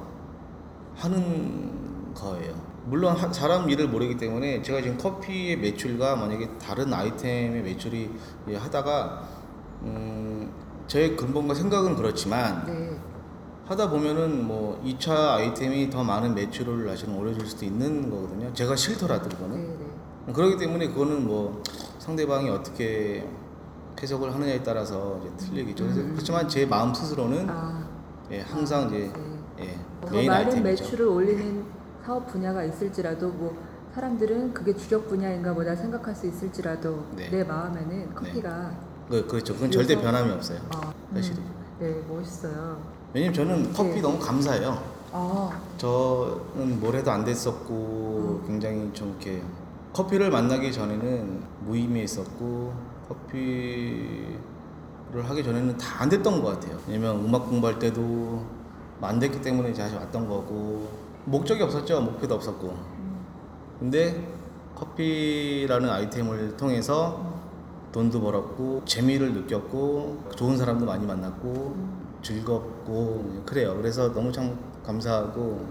하는 0.96 2.14
거예요. 2.14 2.69
물론 2.90 3.14
하- 3.16 3.32
사람 3.32 3.70
일을 3.70 3.86
모르기 3.86 4.16
때문에 4.16 4.62
제가 4.62 4.82
지금 4.82 4.98
커피의 4.98 5.56
매출과 5.58 6.16
만약에 6.16 6.48
다른 6.58 6.92
아이템의 6.92 7.62
매출이 7.62 8.10
예, 8.48 8.56
하다가 8.56 9.22
음, 9.82 10.50
제 10.88 11.14
근본과 11.14 11.54
생각은 11.54 11.94
그렇지만 11.94 12.66
네. 12.66 12.98
하다 13.66 13.90
보면은 13.90 14.44
뭐 14.44 14.82
2차 14.84 15.10
아이템이 15.36 15.88
더 15.88 16.02
많은 16.02 16.34
매출을 16.34 16.88
사실은 16.88 17.14
올려줄 17.14 17.46
수도 17.46 17.64
있는 17.64 18.10
거거든요. 18.10 18.52
제가 18.52 18.74
싫더라도 18.74 19.28
네, 19.28 19.36
그거는. 19.36 19.78
네. 20.26 20.32
그렇기 20.32 20.56
때문에 20.58 20.88
그거는 20.88 21.24
뭐 21.28 21.62
상대방이 22.00 22.50
어떻게 22.50 23.24
해석을 24.02 24.34
하느냐에 24.34 24.64
따라서 24.64 25.20
이제 25.36 25.46
틀리겠죠. 25.46 25.84
음. 25.84 26.10
그렇지만 26.14 26.48
제 26.48 26.66
마음 26.66 26.92
스스로는 26.92 27.48
아, 27.48 27.86
예, 28.32 28.40
항상 28.40 28.88
이제 28.88 29.12
네. 29.56 29.64
예, 29.66 29.78
더 30.08 30.12
메인 30.12 30.26
많은 30.28 30.46
아이템이죠. 30.46 30.82
매출을 30.84 31.06
올리는 31.06 31.59
사업 32.04 32.26
분야가 32.26 32.64
있을지라도 32.64 33.28
뭐 33.28 33.56
사람들은 33.94 34.54
그게 34.54 34.74
주력 34.74 35.08
분야인가 35.08 35.52
보다 35.54 35.74
생각할 35.74 36.14
수 36.14 36.26
있을지라도 36.26 37.04
네. 37.16 37.28
내 37.30 37.44
마음에는 37.44 38.14
커피가 38.14 38.70
그, 39.08 39.26
그렇죠. 39.26 39.54
그건 39.54 39.70
절대 39.70 39.94
그래서- 39.96 40.10
변함이 40.10 40.30
없어요. 40.32 40.60
아, 40.74 40.92
사실은. 41.12 41.42
네, 41.80 42.00
멋있어요. 42.08 42.80
왜냐면 43.12 43.34
저는 43.34 43.72
커피 43.72 43.90
네. 43.94 44.00
너무 44.00 44.18
감사해요. 44.18 44.80
아, 45.12 45.60
저는 45.76 46.78
뭘 46.78 46.94
해도 46.94 47.10
안 47.10 47.24
됐었고 47.24 48.40
음. 48.42 48.46
굉장히 48.46 48.88
좀 48.92 49.08
이렇게 49.10 49.42
커피를 49.92 50.30
만나기 50.30 50.72
전에는 50.72 51.42
무의미했었고 51.66 52.72
커피를 53.08 54.38
하기 55.24 55.42
전에는 55.42 55.76
다 55.76 56.02
안 56.02 56.08
됐던 56.08 56.40
것 56.42 56.60
같아요. 56.60 56.78
왜냐면 56.86 57.24
음악 57.24 57.48
공부할 57.48 57.78
때도 57.80 58.44
뭐안 59.00 59.18
됐기 59.18 59.40
때문에 59.42 59.72
다시 59.72 59.96
왔던 59.96 60.28
거고 60.28 60.88
목적이 61.24 61.62
없었죠. 61.62 62.00
목표도 62.00 62.34
없었고. 62.34 62.68
음, 62.68 63.26
근데 63.78 64.26
커피라는 64.74 65.88
아이템을 65.88 66.56
통해서 66.56 67.40
돈도 67.92 68.20
벌었고 68.20 68.82
재미를 68.84 69.32
느꼈고 69.34 70.30
좋은 70.36 70.56
사람도 70.56 70.86
많이 70.86 71.06
만났고 71.06 71.48
음. 71.76 72.18
즐겁고 72.22 73.42
그래요. 73.44 73.76
그래서 73.76 74.12
너무 74.12 74.30
참 74.32 74.56
감사하고 74.84 75.66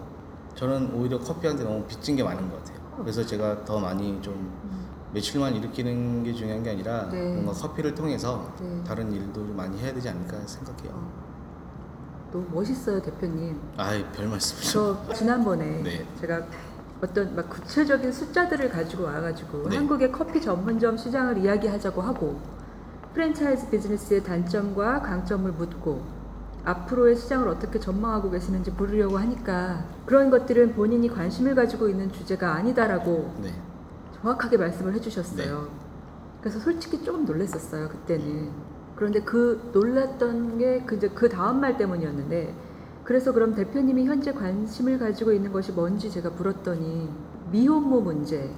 저는 0.55 0.93
오히려 0.93 1.17
커피한테 1.19 1.63
너무 1.63 1.83
빚진 1.85 2.15
게 2.15 2.23
많은 2.23 2.49
것 2.49 2.57
같아요. 2.57 2.79
그래서 2.97 3.25
제가 3.25 3.63
더 3.63 3.79
많이 3.79 4.21
좀 4.21 4.33
음. 4.33 4.87
매출만 5.13 5.55
일으키는 5.55 6.23
게 6.23 6.33
중요한 6.33 6.61
게 6.61 6.71
아니라 6.71 7.09
네. 7.09 7.33
뭔가 7.33 7.53
커피를 7.53 7.95
통해서 7.95 8.53
네. 8.61 8.83
다른 8.85 9.11
일도 9.11 9.33
좀 9.33 9.55
많이 9.55 9.79
해야 9.79 9.93
되지 9.93 10.09
않을까 10.09 10.37
생각해요. 10.45 11.28
어. 12.29 12.31
너무 12.31 12.45
멋있어요, 12.53 13.01
대표님. 13.01 13.59
아이 13.77 14.03
별 14.11 14.27
말씀이죠. 14.27 15.03
저 15.07 15.13
지난번에 15.13 15.83
네. 15.83 16.07
제가 16.21 16.45
어떤 17.01 17.35
막 17.35 17.49
구체적인 17.49 18.11
숫자들을 18.11 18.69
가지고 18.69 19.03
와가지고 19.05 19.69
네. 19.69 19.77
한국의 19.77 20.11
커피 20.11 20.41
전문점 20.41 20.97
시장을 20.97 21.37
이야기하자고 21.37 22.01
하고 22.01 22.39
프랜차이즈 23.13 23.69
비즈니스의 23.69 24.23
단점과 24.23 25.01
강점을 25.01 25.49
묻고 25.53 26.19
앞으로의 26.65 27.15
시장을 27.15 27.47
어떻게 27.47 27.79
전망하고 27.79 28.29
계시는지 28.29 28.71
물으려고 28.71 29.17
하니까 29.17 29.85
그런 30.05 30.29
것들은 30.29 30.73
본인이 30.73 31.07
관심을 31.07 31.55
가지고 31.55 31.87
있는 31.87 32.11
주제가 32.11 32.53
아니다라고 32.55 33.33
네. 33.41 33.53
정확하게 34.21 34.57
말씀을 34.57 34.93
해주셨어요. 34.95 35.69
그래서 36.41 36.59
솔직히 36.59 37.01
조금 37.03 37.25
놀랐었어요 37.25 37.87
그때는. 37.89 38.51
그런데 38.99 39.21
그 39.21 39.71
놀랐던 39.71 40.57
게그 40.57 41.13
그 41.15 41.29
다음 41.29 41.61
말 41.61 41.77
때문이었는데 41.77 42.53
그래서 43.05 43.31
그럼 43.31 43.55
대표님이 43.55 44.05
현재 44.05 44.33
관심을 44.33 44.99
가지고 44.99 45.31
있는 45.31 45.53
것이 45.53 45.71
뭔지 45.71 46.11
제가 46.11 46.31
물었더니 46.31 47.09
미혼모 47.49 48.01
문제, 48.01 48.53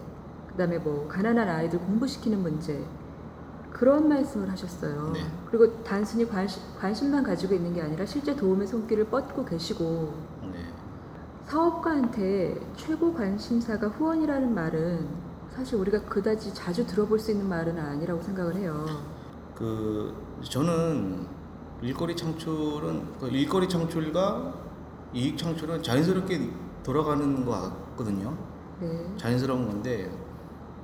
그다음에 0.48 0.80
뭐 0.80 1.08
가난한 1.08 1.48
아이들 1.48 1.78
공부시키는 1.78 2.40
문제 2.40 2.84
그런 3.72 4.10
말씀을 4.10 4.50
하셨어요. 4.50 5.12
네. 5.14 5.20
그리고 5.46 5.84
단순히 5.84 6.28
관심, 6.28 6.64
관심만 6.80 7.22
가지고 7.22 7.54
있는 7.54 7.76
게 7.76 7.82
아니라 7.84 8.04
실제 8.08 8.36
도움의 8.36 8.66
손길을 8.66 9.06
뻗고 9.06 9.46
계시고 9.46 10.12
네. 10.52 10.58
사업가한테 11.46 12.60
최고 12.76 13.14
관심사가 13.14 13.90
후원이라는 13.90 14.56
말은 14.56 15.08
사실 15.52 15.78
우리가 15.78 16.02
그다지 16.06 16.52
자주 16.56 16.88
들어볼 16.88 17.20
수 17.20 17.30
있는 17.30 17.48
말은 17.48 17.78
아니라고 17.78 18.24
생각을 18.24 18.56
해요. 18.56 18.88
그 19.56 20.31
저는 20.44 21.28
일거리 21.82 22.16
창출은 22.16 23.20
그 23.20 23.28
일거리 23.28 23.68
창출과 23.68 24.54
이익 25.14 25.38
창출은 25.38 25.84
자연스럽게 25.84 26.50
돌아가는 26.84 27.46
것 27.46 27.52
같거든요. 27.52 28.36
네. 28.80 29.14
자연스러운 29.18 29.68
건데 29.68 30.10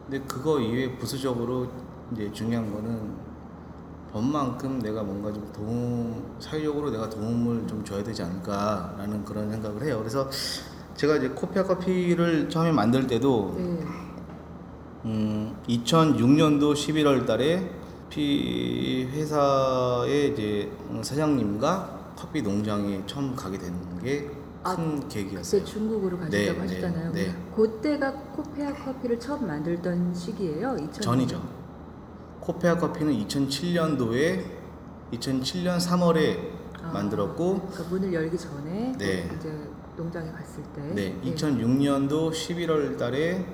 근데 0.06 0.24
그거 0.28 0.60
이외에 0.60 0.96
부수적으로 0.98 1.68
이제 2.14 2.32
중요한 2.32 2.72
거는 2.72 3.16
법만큼 4.12 4.80
내가 4.80 5.04
뭔가 5.04 5.32
좀 5.34 5.52
도움 5.52 6.36
사회적으로 6.40 6.90
내가 6.90 7.10
도움을 7.10 7.68
좀 7.68 7.84
줘야 7.84 8.04
되지 8.04 8.24
않을까라는 8.24 9.26
그런 9.26 9.52
생각을 9.52 9.84
해요. 9.84 9.98
그래서 10.00 10.30
제가 10.96 11.18
이제 11.18 11.30
코피아 11.30 11.64
커피를 11.64 12.50
처음에 12.50 12.72
만들 12.72 13.06
때도 13.06 13.56
네. 13.58 13.86
음, 15.06 15.56
2006년도 15.68 16.74
11월 16.74 17.26
달에 17.26 17.87
피 18.10 19.08
회사의 19.12 20.32
이제 20.34 20.72
사장님과 21.02 22.14
커피 22.16 22.42
농장에 22.42 23.04
처음 23.06 23.36
가게 23.36 23.58
된게큰 23.58 25.02
그때 25.02 25.24
계기였어요. 25.24 25.64
중국으로 25.66 26.18
가신다고 26.18 26.60
네, 26.60 26.60
하셨잖아요. 26.60 27.12
네, 27.12 27.28
네. 27.28 27.36
그때가 27.56 28.12
코페아 28.12 28.74
커피를 28.74 29.20
처음 29.20 29.48
만들던 29.48 30.14
시기예요. 30.14 30.76
2000년. 30.80 31.02
전이죠. 31.02 31.42
코페아 32.42 32.78
커피는 32.78 33.14
2007년도에 33.28 34.44
2007년 35.14 35.78
3월에 35.80 36.38
아, 36.82 36.92
만들었고 36.92 37.60
그러니까 37.60 37.84
문을 37.90 38.14
열기 38.14 38.38
전에 38.38 38.94
네. 38.98 39.30
이제 39.38 39.54
농장에 39.96 40.32
갔을 40.32 40.64
때. 40.76 40.82
네, 40.94 41.20
2006년도 41.24 42.32
11월 42.32 42.98
달에 42.98 43.46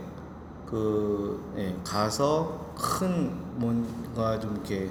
그 0.74 1.54
예, 1.56 1.76
가서 1.84 2.74
큰 2.76 3.32
뭔가 3.60 4.40
좀 4.40 4.54
이렇게 4.54 4.90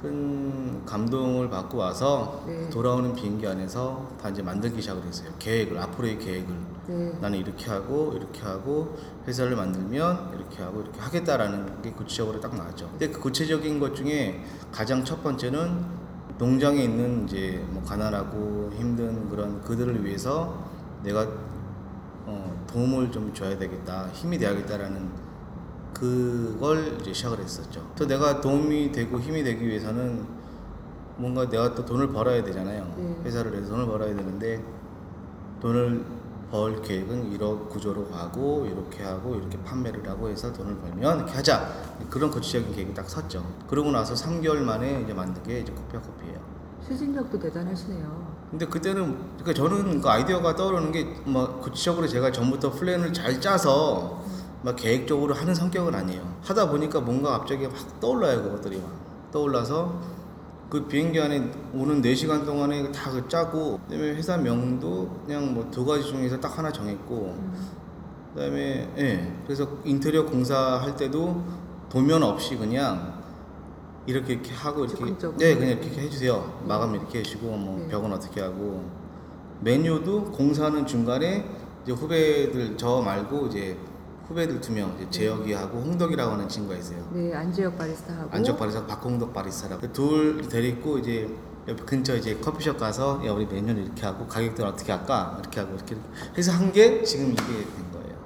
큰 0.00 0.84
감동을 0.86 1.50
받고 1.50 1.78
와서 1.78 2.44
네. 2.46 2.70
돌아오는 2.70 3.12
비행기 3.12 3.44
안에서 3.44 4.08
다 4.22 4.28
이제 4.28 4.40
만들기 4.40 4.80
시작을 4.80 5.02
했어요. 5.02 5.30
계획을 5.40 5.76
앞으로의 5.76 6.18
계획을 6.20 6.54
네. 6.86 7.18
나는 7.20 7.40
이렇게 7.40 7.68
하고 7.68 8.12
이렇게 8.14 8.40
하고 8.42 8.96
회사를 9.26 9.56
만들면 9.56 10.34
이렇게 10.36 10.62
하고 10.62 10.82
이렇게 10.82 11.00
하겠다라는 11.00 11.82
게 11.82 11.90
구체적으로 11.90 12.38
딱 12.38 12.54
나왔죠. 12.54 12.88
근데 12.90 13.08
그 13.08 13.18
구체적인 13.18 13.80
것 13.80 13.96
중에 13.96 14.44
가장 14.70 15.04
첫 15.04 15.24
번째는 15.24 15.84
농장에 16.38 16.84
있는 16.84 17.24
이제 17.24 17.66
뭐 17.70 17.82
가난하고 17.82 18.70
힘든 18.78 19.28
그런 19.28 19.60
그들을 19.62 20.04
위해서 20.04 20.56
내가 21.02 21.26
어, 22.26 22.57
도움을 22.68 23.10
좀 23.10 23.32
줘야 23.34 23.58
되겠다, 23.58 24.08
힘이 24.12 24.38
돼야겠다라는 24.38 25.10
그걸 25.92 26.96
이제 27.00 27.12
시작을 27.12 27.40
했었죠. 27.40 27.90
또 27.96 28.06
내가 28.06 28.40
도움이 28.40 28.92
되고 28.92 29.18
힘이 29.18 29.42
되기 29.42 29.66
위해서는 29.66 30.24
뭔가 31.16 31.48
내가 31.48 31.74
또 31.74 31.84
돈을 31.84 32.12
벌어야 32.12 32.44
되잖아요. 32.44 32.94
네. 32.96 33.16
회사를 33.24 33.56
해서 33.56 33.70
돈을 33.70 33.86
벌어야 33.86 34.14
되는데 34.14 34.62
돈을 35.60 36.04
벌 36.50 36.80
계획은 36.80 37.32
이런 37.32 37.68
구조로 37.68 38.08
가고 38.08 38.66
이렇게 38.66 39.02
하고 39.02 39.34
이렇게 39.34 39.58
판매를 39.64 40.08
하고 40.08 40.28
해서 40.28 40.52
돈을 40.52 40.76
벌면 40.76 41.18
이렇게 41.18 41.32
하자 41.32 41.68
그런 42.08 42.30
구체적인 42.30 42.74
계획이 42.74 42.94
딱 42.94 43.08
섰죠. 43.08 43.44
그러고 43.66 43.90
나서 43.90 44.14
3개월 44.14 44.58
만에 44.60 45.02
이제 45.02 45.12
만든 45.12 45.42
게 45.42 45.60
이제 45.60 45.72
코피아 45.72 46.00
커피예요. 46.00 46.57
추진력도 46.86 47.38
대단하시네요. 47.38 48.28
근데 48.50 48.66
그때는 48.66 49.16
그러니까 49.38 49.52
저는 49.54 50.00
그 50.00 50.08
아이디어가 50.08 50.54
떠오르는 50.56 50.92
게 50.92 51.06
뭐 51.26 51.58
구체적으로 51.60 52.06
제가 52.06 52.32
전부터 52.32 52.70
플랜을 52.72 53.12
잘 53.12 53.40
짜서 53.40 54.22
막 54.62 54.74
계획적으로 54.76 55.34
하는 55.34 55.54
성격은 55.54 55.94
아니에요. 55.94 56.22
하다 56.42 56.70
보니까 56.70 57.00
뭔가 57.00 57.38
갑자기 57.38 57.66
막 57.66 57.74
떠올라요 58.00 58.42
그것들이 58.42 58.78
막 58.78 58.90
떠올라서 59.30 60.00
그 60.70 60.86
비행기 60.86 61.20
안에 61.20 61.50
오는 61.74 62.00
4시간 62.02 62.44
동안에 62.44 62.90
다그 62.92 63.28
짜고 63.28 63.80
그다음에 63.88 64.10
회사 64.14 64.36
명도 64.36 65.22
그냥 65.26 65.54
뭐 65.54 65.70
두 65.70 65.84
가지 65.84 66.04
중에서 66.04 66.40
딱 66.40 66.56
하나 66.58 66.70
정했고 66.72 67.14
음. 67.38 67.54
그다음에 68.34 68.88
예 68.98 69.32
그래서 69.44 69.68
인테리어 69.84 70.24
공사할 70.24 70.96
때도 70.96 71.42
도면 71.90 72.22
없이 72.22 72.56
그냥 72.56 73.17
이렇게 74.08 74.32
이렇게 74.32 74.54
하고 74.54 74.84
이렇게 74.86 74.96
즉흥적으로. 74.96 75.36
네 75.38 75.54
그냥 75.54 75.70
이렇게 75.72 75.88
해주세요. 76.00 76.62
마감 76.66 76.94
이렇게 76.94 77.18
해주고 77.18 77.46
뭐 77.56 77.78
네. 77.78 77.88
벽은 77.88 78.10
어떻게 78.12 78.40
하고. 78.40 78.84
메뉴도 79.60 80.32
공사하는 80.32 80.86
중간에 80.86 81.44
이제 81.82 81.92
후배들 81.92 82.76
저 82.78 83.02
말고 83.02 83.48
이제 83.48 83.76
후배들 84.28 84.60
두명 84.60 84.96
재혁이 85.10 85.52
하고 85.52 85.78
홍덕이라고 85.80 86.32
하는 86.32 86.48
친구가 86.48 86.76
있어요. 86.78 87.06
네, 87.12 87.34
안재혁 87.34 87.76
바리스타하고. 87.76 88.30
안적 88.34 88.58
바리스타 88.58 88.86
박홍덕 88.86 89.34
바리스타라고. 89.34 89.92
둘 89.92 90.40
데리고 90.48 90.98
이제 90.98 91.28
옆 91.66 91.84
근처 91.84 92.16
이제 92.16 92.34
커피숍 92.36 92.78
가서 92.78 93.20
야 93.26 93.32
우리 93.32 93.44
메뉴는 93.46 93.84
이렇게 93.84 94.06
하고 94.06 94.26
가격대는 94.26 94.72
어떻게 94.72 94.90
할까? 94.92 95.36
이렇게 95.40 95.60
하고 95.60 95.74
이렇게 95.74 95.96
해서 96.36 96.52
한 96.52 96.72
게 96.72 97.02
지금 97.02 97.32
이게 97.32 97.42
된 97.44 97.92
거예요. 97.92 98.16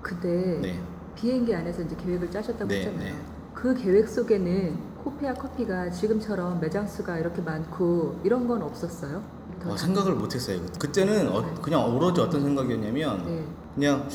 근데 0.00 0.58
네. 0.62 0.80
비행기 1.16 1.54
안에서 1.54 1.82
이제 1.82 1.94
계획을 1.96 2.30
짜셨다고 2.30 2.66
네, 2.68 2.78
했잖아요. 2.86 2.98
네. 3.14 3.14
그 3.60 3.74
계획 3.74 4.08
속에는 4.08 4.78
코페아 5.04 5.34
커피가 5.34 5.90
지금처럼 5.90 6.60
매장 6.60 6.86
수가 6.86 7.18
이렇게 7.18 7.42
많고 7.42 8.18
이런 8.24 8.48
건 8.48 8.62
없었어요? 8.62 9.22
더 9.62 9.72
어, 9.72 9.76
생각을 9.76 10.14
못했어요 10.14 10.64
그때는 10.78 11.28
어, 11.28 11.44
그냥 11.60 11.94
오로지 11.94 12.22
어떤 12.22 12.42
생각이었냐면 12.42 13.22
네. 13.26 13.44
그냥 13.74 14.08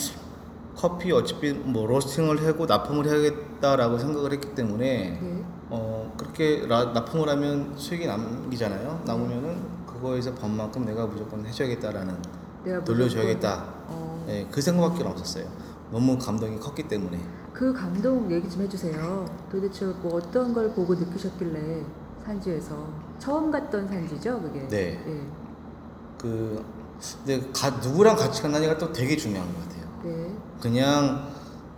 커피 0.75 1.11
어차피 1.11 1.53
뭐 1.53 1.85
로스팅을 1.85 2.43
하고 2.47 2.65
납품을 2.65 3.05
해야겠다라고 3.05 3.99
생각을 3.99 4.31
했기 4.33 4.55
때문에 4.55 5.19
네. 5.21 5.45
어 5.69 6.11
그렇게 6.17 6.65
라- 6.67 6.85
납품을 6.85 7.29
하면 7.29 7.73
수익이 7.75 8.05
남기잖아요. 8.07 9.03
남으면은 9.05 9.57
그거에서 9.85 10.33
번만큼 10.33 10.85
내가 10.85 11.05
무조건 11.05 11.45
해줘야겠다라는 11.45 12.15
내가 12.63 12.83
돌려줘야겠다. 12.83 13.65
어, 13.87 14.23
네, 14.27 14.47
그 14.51 14.61
생각밖에 14.61 15.03
없었어요. 15.03 15.45
너무 15.91 16.17
감동이 16.17 16.59
컸기 16.59 16.87
때문에. 16.87 17.19
그 17.55 17.71
감동 17.71 18.29
얘기 18.29 18.49
좀 18.49 18.63
해주세요. 18.63 19.25
도대체 19.49 19.85
뭐 19.85 20.15
어떤 20.17 20.53
걸 20.53 20.73
보고 20.73 20.93
느끼셨길래 20.93 21.85
산지에서 22.25 22.85
처음 23.17 23.49
갔던 23.49 23.87
산지죠, 23.87 24.41
그게? 24.41 24.67
네. 24.67 25.01
네. 25.05 25.27
그 26.19 26.65
근데 27.17 27.49
가, 27.53 27.69
누구랑 27.69 28.17
같이 28.17 28.41
갔느냐가 28.41 28.77
또 28.77 28.91
되게 28.91 29.15
중요한 29.15 29.47
것 29.53 29.61
같아요. 29.61 29.85
네. 30.03 30.35
그냥 30.61 31.29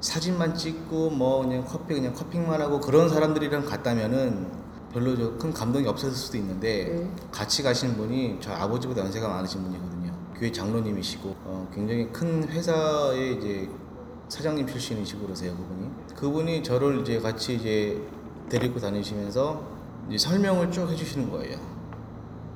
사진만 0.02 0.56
찍고 0.56 1.12
뭐 1.12 1.44
그냥 1.44 1.64
커피 1.64 1.94
그냥 1.94 2.14
커핑만 2.14 2.60
하고 2.60 2.80
그런 2.80 3.08
사람들이랑 3.08 3.66
갔다면은 3.66 4.48
별로 4.92 5.16
저큰 5.16 5.54
감동이 5.54 5.88
없었을 5.88 6.16
수도 6.16 6.38
있는데 6.38 6.86
네. 6.86 7.12
같이 7.32 7.62
가신 7.62 7.96
분이 7.98 8.40
저희 8.42 8.56
아버지보다 8.56 9.02
연세가 9.02 9.28
많으신 9.28 9.62
분이거든요. 9.62 10.12
교회 10.40 10.52
장로님이시고 10.52 11.36
어, 11.46 11.70
굉장히 11.74 12.12
큰 12.12 12.48
회사의 12.48 13.38
이제 13.38 13.70
사장님 14.30 14.68
출신이시고 14.68 15.26
그러세요 15.26 15.56
그분이. 15.56 15.90
그분이 16.16 16.64
저를 16.64 17.02
이제 17.02 17.20
같이 17.20 17.56
이제 17.56 18.02
데리고 18.50 18.80
다니시면서 18.80 19.62
이제 20.10 20.18
설명을 20.18 20.72
쭉 20.72 20.90
해주시는 20.90 21.32
거예요. 21.32 21.58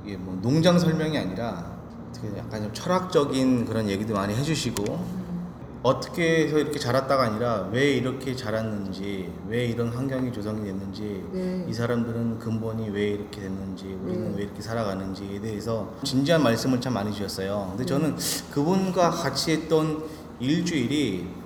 이게 0.05 0.17
뭐 0.17 0.37
농장 0.41 0.77
설명이 0.79 1.17
아니라 1.17 1.71
어떻게 2.09 2.37
약간 2.37 2.63
좀 2.63 2.73
철학적인 2.73 3.65
그런 3.65 3.89
얘기도 3.89 4.13
많이 4.13 4.33
해주시고 4.33 4.83
음, 4.83 5.47
어떻게 5.83 6.45
해서 6.45 6.59
이렇게 6.59 6.77
자랐다가 6.77 7.23
아니라 7.23 7.69
왜 7.71 7.91
이렇게 7.91 8.35
자랐는지 8.35 9.31
왜 9.47 9.65
이런 9.65 9.89
환경이 9.89 10.31
조성이 10.33 10.63
됐는지 10.65 11.23
네. 11.31 11.65
이 11.69 11.73
사람들은 11.73 12.39
근본이 12.39 12.89
왜 12.89 13.09
이렇게 13.11 13.41
됐는지 13.41 13.85
우리는 14.03 14.31
네. 14.31 14.37
왜 14.37 14.43
이렇게 14.43 14.61
살아가는지에 14.61 15.39
대해서 15.39 15.93
진지한 16.03 16.43
말씀을 16.43 16.81
참 16.81 16.93
많이 16.93 17.13
주셨어요. 17.13 17.67
근데 17.69 17.83
네. 17.83 17.87
저는 17.87 18.17
그분과 18.51 19.11
같이 19.11 19.51
했던 19.51 20.03
일주일이 20.39 21.40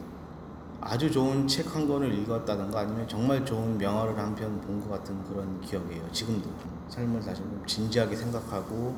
아주 0.88 1.10
좋은 1.12 1.48
책 1.48 1.66
한 1.76 1.88
권을 1.88 2.14
읽었다든가 2.14 2.80
아니면 2.82 3.08
정말 3.08 3.44
좋은 3.44 3.76
명화를 3.78 4.18
한 4.20 4.36
편 4.36 4.62
본 4.62 4.80
것 4.80 4.90
같은 4.92 5.16
그런 5.24 5.60
기억이에요. 5.62 6.04
지금도 6.12 6.48
삶을 6.90 7.20
다시 7.22 7.42
좀 7.42 7.64
진지하게 7.66 8.16
생각하고 8.16 8.96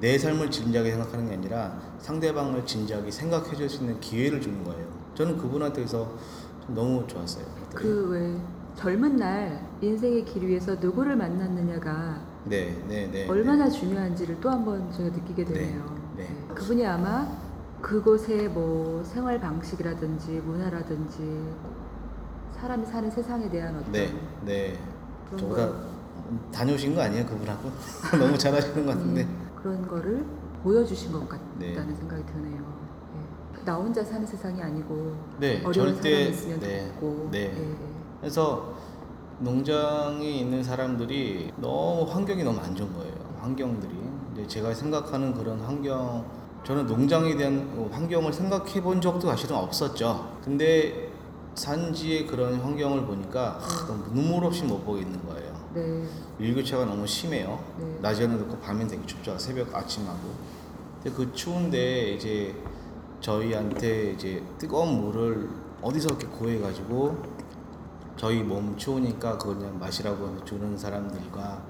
내 0.00 0.16
삶을 0.16 0.48
진지하게 0.50 0.92
생각하는 0.92 1.28
게 1.28 1.34
아니라 1.34 1.76
상대방을 1.98 2.64
진지하게 2.64 3.10
생각해 3.10 3.56
줄 3.56 3.68
수 3.68 3.80
있는 3.82 3.98
기회를 4.00 4.40
주는 4.40 4.62
거예요. 4.62 4.86
저는 5.16 5.36
그분한테서 5.38 6.08
좀 6.66 6.74
너무 6.74 7.04
좋았어요. 7.08 7.44
그 7.74 8.10
왜 8.12 8.36
젊은 8.76 9.16
날 9.16 9.60
인생의 9.80 10.24
길 10.24 10.46
위에서 10.48 10.74
누구를 10.76 11.16
만났느냐가 11.16 12.20
네, 12.44 12.80
네, 12.88 13.06
네. 13.10 13.28
얼마나 13.28 13.68
중요한지를 13.68 14.40
또 14.40 14.50
한 14.50 14.64
번 14.64 14.92
제가 14.92 15.08
느끼게 15.10 15.44
되네요. 15.44 15.84
네, 16.16 16.24
네. 16.28 16.54
그분이 16.54 16.86
아마 16.86 17.26
그곳의 17.84 18.48
뭐 18.48 19.04
생활 19.04 19.38
방식이라든지 19.38 20.40
문화라든지 20.40 21.52
사람이 22.52 22.86
사는 22.86 23.10
세상에 23.10 23.46
대한 23.50 23.76
어떤 23.76 23.92
네, 23.92 24.10
네. 24.42 24.78
저보다 25.38 25.68
걸, 25.68 25.80
다녀오신 26.50 26.94
거 26.94 27.02
아니에요, 27.02 27.26
그분하고? 27.26 27.70
너무 28.18 28.38
잘하시는 28.38 28.86
것 28.86 28.92
같은데. 28.92 29.24
음, 29.24 29.50
그런 29.54 29.86
거를 29.86 30.24
보여주신 30.62 31.12
것 31.12 31.28
같다는 31.28 31.58
네. 31.58 31.74
생각이 31.74 32.24
드네요. 32.24 32.56
예. 33.58 33.64
나 33.66 33.74
혼자 33.74 34.02
사는 34.02 34.26
세상이 34.26 34.62
아니고 34.62 35.14
네, 35.38 35.58
어려운 35.62 35.72
절대- 35.92 36.10
사람이 36.10 36.30
있으면 36.30 36.60
네, 36.60 36.88
돕고 36.88 37.28
네. 37.32 37.38
예, 37.54 37.70
예. 37.70 37.76
그래서 38.18 38.76
농장에 39.40 40.24
있는 40.26 40.64
사람들이 40.64 41.52
너무 41.58 42.10
환경이 42.10 42.44
너무 42.44 42.58
안 42.60 42.74
좋은 42.74 42.90
거예요. 42.94 43.12
환경들이. 43.40 43.92
제가 44.48 44.72
생각하는 44.72 45.34
그런 45.34 45.60
환경, 45.60 46.24
저는 46.64 46.86
농장에 46.86 47.36
대한 47.36 47.88
환경을 47.92 48.32
생각해 48.32 48.82
본 48.82 49.00
적도 49.00 49.28
사실은 49.28 49.56
없었죠. 49.56 50.38
근데 50.42 51.12
산지의 51.54 52.26
그런 52.26 52.54
환경을 52.54 53.04
보니까 53.04 53.58
하, 53.60 53.86
너무 53.86 54.12
눈물 54.14 54.44
없이 54.44 54.64
못 54.64 54.84
보겠는 54.84 55.24
거예요. 55.26 55.54
네, 55.74 56.04
일교차가 56.38 56.86
너무 56.86 57.06
심해요. 57.06 57.62
네. 57.78 57.98
낮에는 58.00 58.38
덥고 58.38 58.58
밤엔 58.58 58.88
되게 58.88 59.04
춥죠. 59.06 59.38
새벽 59.38 59.74
아침하고. 59.74 60.20
근데 61.02 61.16
그 61.16 61.32
추운데 61.34 62.12
이제 62.12 62.54
저희한테 63.20 64.12
이제 64.12 64.42
뜨거운 64.58 65.00
물을 65.00 65.48
어디서 65.82 66.08
이렇게 66.08 66.26
구해가지고 66.28 67.16
저희 68.16 68.42
몸 68.42 68.76
추우니까 68.76 69.36
그걸 69.36 69.56
그냥 69.56 69.78
마시라고 69.78 70.44
주는 70.44 70.76
사람들과 70.76 71.62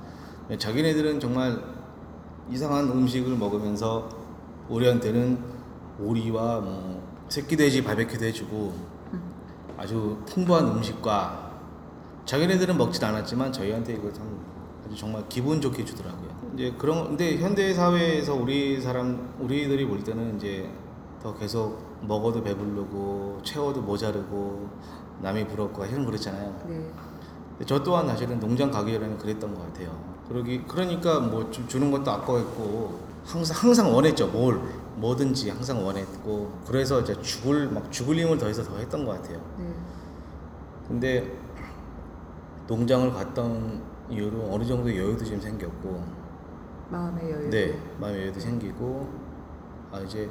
자기네들은 0.58 1.18
정말 1.18 1.60
이상한 2.50 2.88
음식을 2.90 3.36
먹으면서 3.36 4.23
우리한테는 4.68 5.38
오리와 6.00 6.60
뭐 6.60 7.02
새끼 7.28 7.56
돼지 7.56 7.82
바베큐도 7.82 8.24
해주고 8.24 8.74
아주 9.76 10.18
풍부한 10.26 10.66
음식과 10.68 11.52
자기네들은 12.24 12.76
먹진 12.78 13.04
않았지만 13.04 13.52
저희한테 13.52 13.94
이거 13.94 14.12
참 14.12 14.24
아주 14.86 14.96
정말 14.96 15.24
기분 15.28 15.60
좋게 15.60 15.84
주더라고요. 15.84 16.30
이제 16.54 16.72
그런 16.78 17.08
근데 17.08 17.36
현대 17.38 17.74
사회에서 17.74 18.34
우리 18.34 18.80
사람 18.80 19.34
우리들이 19.40 19.86
볼 19.86 20.02
때는 20.02 20.36
이제 20.36 20.70
더 21.22 21.34
계속 21.34 21.82
먹어도 22.02 22.42
배부르고 22.42 23.40
채워도 23.42 23.82
모자르고 23.82 24.68
남이 25.22 25.46
부럽고 25.48 25.84
이런 25.84 26.04
그랬잖아요. 26.04 26.62
네. 26.68 26.90
저 27.66 27.82
또한 27.82 28.06
사실은 28.06 28.40
농장 28.40 28.70
가기 28.70 28.92
전에는 28.92 29.18
그랬던 29.18 29.54
것 29.54 29.62
같아요. 29.66 29.96
그러기 30.28 30.64
그러니까 30.66 31.20
뭐 31.20 31.50
주, 31.50 31.66
주는 31.66 31.90
것도 31.90 32.10
아까웠고 32.10 33.13
항상 33.24 33.56
항상 33.56 33.94
원했죠. 33.94 34.26
뭘 34.28 34.60
뭐든지 34.96 35.50
항상 35.50 35.84
원했고 35.84 36.52
그래서 36.66 37.00
이제 37.00 37.20
죽을 37.22 37.68
막 37.68 37.90
죽을 37.90 38.16
힘을 38.18 38.38
더해서 38.38 38.62
더 38.62 38.76
했던 38.76 39.04
것 39.04 39.12
같아요. 39.12 39.38
네. 39.58 39.64
근데 40.88 41.32
농장을 42.66 43.12
갔던 43.12 43.82
이후로 44.10 44.48
어느 44.52 44.64
정도 44.64 44.94
여유도 44.94 45.24
좀 45.24 45.40
생겼고 45.40 46.04
마음의 46.90 47.30
여유. 47.30 47.50
네 47.50 47.78
마음의 47.98 48.22
여유도 48.22 48.40
생기고 48.40 49.08
아 49.90 50.00
이제 50.00 50.30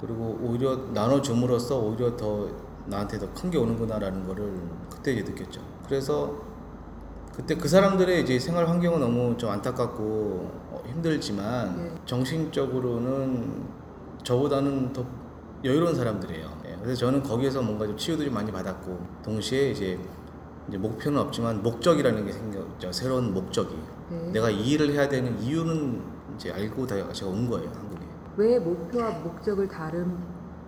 그리고 0.00 0.38
오히려 0.42 0.76
나눠 0.92 1.20
줌으로써 1.20 1.78
오히려 1.78 2.16
더 2.16 2.48
나한테 2.86 3.18
더 3.18 3.26
큰 3.34 3.50
게 3.50 3.58
오는구나라는 3.58 4.26
거를 4.26 4.54
그때 4.90 5.12
이제 5.12 5.22
느꼈죠 5.22 5.60
그래서 5.86 6.34
그때 7.34 7.54
그 7.56 7.68
사람들의 7.68 8.22
이제 8.22 8.38
생활 8.38 8.68
환경은 8.68 9.00
너무 9.00 9.36
좀 9.36 9.50
안타깝고 9.50 10.02
어, 10.70 10.82
힘들지만 10.86 11.76
네. 11.76 11.94
정신적으로는 12.04 13.64
저보다는 14.24 14.92
더 14.92 15.04
여유로운 15.64 15.94
사람들이에요. 15.94 16.60
예, 16.66 16.76
그래서 16.82 17.00
저는 17.00 17.22
거기에서 17.22 17.62
뭔가 17.62 17.86
좀 17.86 17.96
치유도 17.96 18.24
좀 18.24 18.34
많이 18.34 18.50
받았고 18.50 18.98
동시에 19.22 19.70
이제 19.70 19.98
이제 20.68 20.76
목표는 20.78 21.18
없지만 21.18 21.62
목적이라는 21.62 22.26
게 22.26 22.32
생겼죠. 22.32 22.92
새로운 22.92 23.32
목적이. 23.32 23.76
네. 24.10 24.32
내가 24.32 24.50
이 24.50 24.70
일을 24.70 24.92
해야 24.92 25.08
되는 25.08 25.38
이유는 25.40 26.02
이제 26.34 26.52
알고 26.52 26.86
다 26.86 26.96
제가 27.12 27.30
온 27.30 27.48
거예요 27.48 27.70
한국에. 27.70 28.06
왜 28.36 28.58
목표와 28.58 29.10
목적을 29.10 29.68
다른 29.68 30.16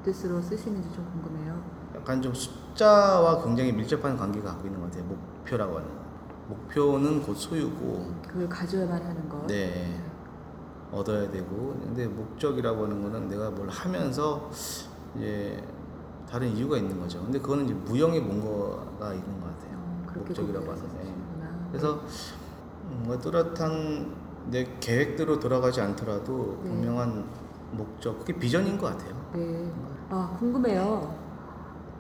뜻으로 0.05 0.41
쓰시는지 0.41 0.89
좀 0.95 1.05
궁금해요. 1.13 1.63
약간 1.95 2.21
좀 2.21 2.33
숫자와 2.35 3.43
굉장히 3.45 3.73
밀접한 3.73 4.17
관계가 4.17 4.51
갖고 4.51 4.67
있는 4.67 4.81
것 4.81 4.87
같아요. 4.91 5.05
목표라고 5.05 5.77
하는 5.77 5.89
거. 5.89 6.02
목표는 6.53 7.23
곧 7.23 7.35
소유고, 7.35 8.13
그걸 8.29 8.49
가져야만 8.49 9.03
하는 9.03 9.29
것. 9.29 9.47
네 9.47 9.99
얻어야 10.93 11.31
되고, 11.31 11.79
근데 11.83 12.07
목적이라고 12.07 12.85
하는 12.85 13.03
거는 13.03 13.29
내가 13.29 13.51
뭘 13.51 13.69
하면서 13.69 14.51
이제 15.17 15.63
다른 16.29 16.49
이유가 16.49 16.77
있는 16.77 16.99
거죠. 17.01 17.23
근데 17.23 17.39
그거는 17.39 17.65
이제 17.65 17.75
무형의 17.75 18.21
뭔가가 18.21 19.15
있는 19.15 19.41
것 19.41 19.47
같아요. 19.47 19.79
어, 19.79 20.13
목적이라고 20.19 20.71
하는 20.71 20.83
게. 20.83 21.03
있으시구나. 21.03 21.69
그래서 21.71 22.01
뭔가 22.91 23.19
뚜렷한 23.19 24.15
내 24.51 24.67
계획대로 24.81 25.39
돌아가지 25.39 25.81
않더라도 25.81 26.61
네. 26.65 26.71
분명한 26.71 27.25
목적, 27.73 28.19
그게 28.19 28.39
비전인 28.39 28.77
것 28.77 28.89
같아요. 28.89 29.15
네. 29.33 29.71
아, 30.11 30.37
궁금해요. 30.39 31.15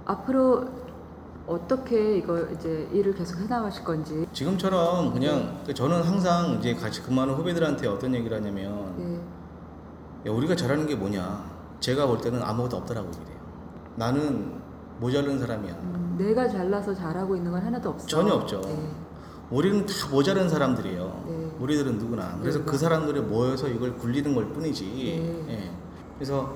앞으로 0.04 0.64
어떻게 1.46 2.18
이거 2.18 2.40
이제 2.50 2.88
일을 2.92 3.14
계속 3.14 3.38
해나가실 3.40 3.84
건지. 3.84 4.26
지금처럼 4.32 5.12
그냥 5.12 5.62
저는 5.74 6.02
항상 6.02 6.58
이제 6.58 6.74
같이 6.74 7.02
근무하는 7.02 7.34
후배들한테 7.34 7.88
어떤 7.88 8.14
얘기를 8.14 8.36
하냐면 8.36 8.94
네. 8.96 10.30
야, 10.30 10.34
우리가 10.34 10.54
잘하는 10.54 10.86
게 10.86 10.94
뭐냐? 10.94 11.50
제가 11.80 12.06
볼 12.06 12.18
때는 12.20 12.40
아무것도 12.42 12.76
없더라고 12.78 13.10
그래요. 13.10 13.38
나는 13.96 14.60
모자른 15.00 15.38
사람이야. 15.38 15.72
음, 15.72 16.14
내가 16.16 16.48
잘나서 16.48 16.94
잘하고 16.94 17.34
있는 17.34 17.50
건 17.50 17.60
하나도 17.60 17.90
없어. 17.90 18.06
전혀 18.06 18.32
없죠. 18.34 18.60
네. 18.60 18.90
우리는 19.50 19.84
다 19.84 19.92
모자란 20.10 20.48
사람들이에요. 20.48 21.24
네. 21.26 21.50
우리들은 21.58 21.98
누구나. 21.98 22.38
그래서 22.40 22.60
네, 22.60 22.64
그. 22.64 22.78
사람들이 22.78 23.20
모여서 23.20 23.66
이걸 23.68 23.96
굴리는 23.98 24.32
걸 24.34 24.46
뿐이지. 24.52 25.44
네. 25.46 25.54
예. 25.54 25.70
그래서 26.16 26.54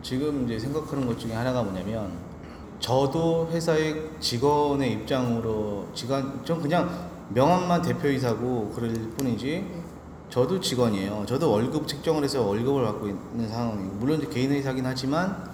지금 0.00 0.44
이제 0.44 0.58
생각하는 0.58 1.06
것 1.06 1.18
중에 1.18 1.32
하나가 1.34 1.62
뭐냐면 1.62 2.10
저도 2.80 3.48
회사의 3.50 4.10
직원의 4.20 4.92
입장으로 4.92 5.86
직원 5.94 6.44
좀 6.44 6.60
그냥 6.60 7.08
명함만 7.30 7.82
대표이사고 7.82 8.72
그럴 8.74 8.92
뿐이지 9.16 9.46
네. 9.46 9.82
저도 10.28 10.60
직원이에요. 10.60 11.24
저도 11.26 11.50
월급 11.50 11.86
책정을 11.86 12.24
해서 12.24 12.42
월급을 12.42 12.84
받고 12.84 13.08
있는 13.08 13.48
상황이에요. 13.48 13.90
물론 13.92 14.18
이제 14.18 14.28
개인 14.28 14.50
회사긴 14.50 14.84
하지만 14.84 15.48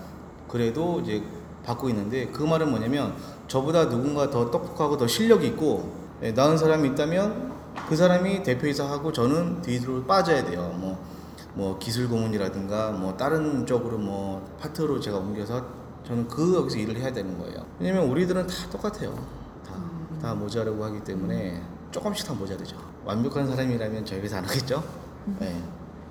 그래도 0.49 1.01
이제 1.01 1.23
받고 1.64 1.89
있는데 1.91 2.27
그 2.29 2.43
말은 2.43 2.70
뭐냐면 2.70 3.14
저보다 3.47 3.89
누군가 3.89 4.29
더 4.29 4.51
똑똑하고 4.51 4.97
더 4.97 5.07
실력이 5.07 5.47
있고 5.49 5.93
예, 6.23 6.33
나은 6.33 6.57
사람이 6.57 6.89
있다면 6.91 7.53
그 7.89 7.97
사람이 7.97 8.43
대표이사 8.43 8.85
하고 8.85 9.12
저는 9.12 9.62
뒤로 9.62 10.05
빠져야 10.05 10.45
돼요. 10.45 10.75
뭐, 10.77 10.99
뭐 11.55 11.79
기술 11.79 12.09
고문이라든가 12.09 12.91
뭐 12.93 13.16
다른 13.16 13.66
쪽으로 13.66 13.99
뭐 13.99 14.57
파트로 14.61 15.01
제가 15.01 15.18
옮겨서 15.18 15.82
저는 16.05 16.26
그 16.28 16.55
여기서 16.57 16.78
일을 16.78 16.96
해야 16.96 17.12
되는 17.12 17.38
거예요. 17.38 17.64
왜냐면 17.78 18.09
우리들은 18.09 18.46
다 18.46 18.55
똑같아요. 18.70 19.14
다, 19.66 19.74
다 20.20 20.34
모자라고 20.34 20.82
하기 20.84 21.05
때문에 21.05 21.62
조금씩 21.90 22.26
다 22.26 22.34
모자르죠. 22.34 22.76
완벽한 23.05 23.46
사람이라면 23.46 24.05
저희 24.05 24.20
회사 24.20 24.38
안 24.38 24.44
하겠죠? 24.44 24.82
네. 25.38 25.62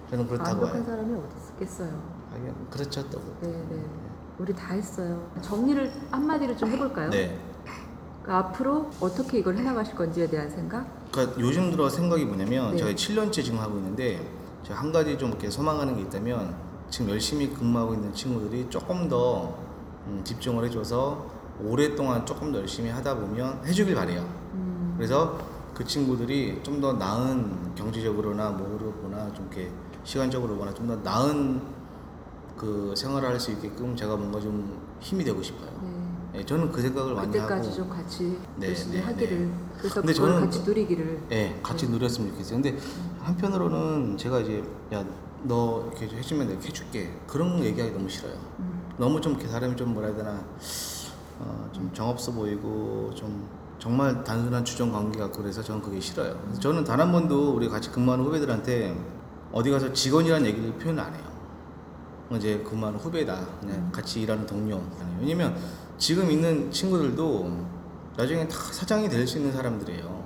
저는 0.09 0.27
그렇다고 0.27 0.61
완벽한 0.63 0.75
해요. 0.77 0.85
사람이 0.85 1.13
어디 1.15 1.35
있겠어요. 1.53 2.01
하긴 2.31 2.53
그렇죠 2.69 3.09
또. 3.09 3.21
네, 3.41 3.49
네. 3.69 3.83
우리 4.37 4.53
다 4.53 4.73
했어요. 4.73 5.29
정리를 5.41 5.91
한마디로 6.11 6.55
좀 6.55 6.69
해볼까요? 6.71 7.09
네. 7.09 7.37
그러니까 8.23 8.49
앞으로 8.49 8.89
어떻게 9.01 9.39
이걸 9.39 9.57
해나가실 9.57 9.95
건지에 9.95 10.27
대한 10.27 10.49
생각? 10.49 10.85
그러니까 11.11 11.39
요즘 11.39 11.71
들어 11.71 11.89
생각이 11.89 12.23
뭐냐면 12.25 12.71
네. 12.71 12.77
제가 12.77 12.91
7년째 12.91 13.43
지금 13.43 13.59
하고 13.59 13.77
있는데 13.77 14.25
제가 14.63 14.79
한 14.79 14.91
가지 14.91 15.17
좀 15.17 15.29
이렇게 15.29 15.49
소망하는 15.49 15.95
게 15.95 16.01
있다면 16.03 16.55
지금 16.89 17.09
열심히 17.09 17.51
근무하고 17.53 17.93
있는 17.93 18.13
친구들이 18.13 18.67
조금 18.69 19.09
더 19.09 19.53
음, 20.07 20.21
집중을 20.23 20.65
해줘서 20.65 21.25
오랫동안 21.63 22.25
조금 22.25 22.51
더 22.51 22.59
열심히 22.59 22.89
하다 22.89 23.15
보면 23.15 23.61
해주길 23.65 23.93
바래요. 23.95 24.21
음, 24.53 24.93
그래서 24.97 25.37
그 25.73 25.85
친구들이 25.85 26.61
좀 26.63 26.81
더 26.81 26.93
나은 26.93 27.75
경제적으로나 27.75 28.49
뭐로 28.51 28.91
보나 28.93 29.31
좀 29.33 29.47
이렇게 29.51 29.71
시간적으로 30.03 30.55
보나 30.57 30.73
좀 30.73 30.87
더 30.87 30.95
나은 30.97 31.61
그 32.57 32.93
생활을 32.95 33.29
할 33.29 33.39
수 33.39 33.51
있게끔 33.51 33.95
제가 33.95 34.15
뭔가 34.15 34.39
좀 34.39 34.79
힘이 34.99 35.23
되고 35.23 35.41
싶어요. 35.41 35.69
네. 35.81 36.39
예, 36.39 36.45
저는 36.45 36.71
그 36.71 36.81
생각을 36.81 37.13
많이 37.15 37.31
그때까지 37.31 37.69
하고 37.69 37.75
좀 37.77 37.89
같이 37.89 38.37
네, 38.55 38.67
열심히 38.67 38.97
네, 38.97 39.01
하기를 39.03 39.39
네. 39.47 39.53
그래서 39.77 40.01
근데 40.01 40.13
저는 40.13 40.39
같이 40.41 40.63
누리기를 40.63 41.21
예, 41.31 41.59
같이 41.63 41.85
네. 41.87 41.91
누렸으면 41.91 42.29
좋겠어요. 42.31 42.61
근데 42.61 42.77
한편으로는 43.19 44.17
제가 44.17 44.39
이제 44.39 44.63
야 44.93 45.03
너 45.43 45.85
이렇게 45.87 46.07
좀 46.07 46.19
해주면 46.19 46.47
내가 46.49 46.61
해줄게 46.61 47.11
그런 47.25 47.57
거 47.57 47.65
얘기하기 47.65 47.93
너무 47.93 48.07
싫어요. 48.07 48.33
음, 48.59 48.80
너무 49.01 49.19
좀 49.19 49.33
이렇게 49.33 49.47
사람이 49.47 49.75
좀 49.75 49.95
뭐라 49.95 50.09
해야 50.09 50.17
되나 50.17 50.43
어, 51.39 51.69
좀 51.73 51.89
정없어 51.91 52.31
보이고 52.33 53.09
좀 53.15 53.47
정말 53.79 54.23
단순한 54.23 54.63
주정 54.63 54.91
관계 54.91 55.17
같고 55.17 55.41
그래서 55.41 55.63
저는 55.63 55.81
그게 55.81 55.99
싫어요. 55.99 56.39
그래서 56.43 56.61
저는 56.61 56.83
단 56.83 56.99
한 56.99 57.11
번도 57.11 57.55
우리 57.55 57.67
같이 57.67 57.89
근무하는 57.89 58.23
후배들한테 58.23 58.95
어디 59.51 59.71
가서 59.71 59.91
직원이라는 59.91 60.45
얘기를 60.45 60.71
표현 60.77 60.99
안 60.99 61.11
해요. 61.15 61.23
이제 62.35 62.59
근무하는 62.59 62.99
후배다, 62.99 63.43
그냥 63.59 63.91
같이 63.91 64.21
일하는 64.21 64.45
동료. 64.45 64.79
왜냐면 65.19 65.57
지금 65.97 66.29
있는 66.29 66.69
친구들도 66.69 67.51
나중에 68.15 68.47
다 68.47 68.55
사장이 68.55 69.09
될 69.09 69.25
수 69.25 69.39
있는 69.39 69.51
사람들이에요. 69.51 70.21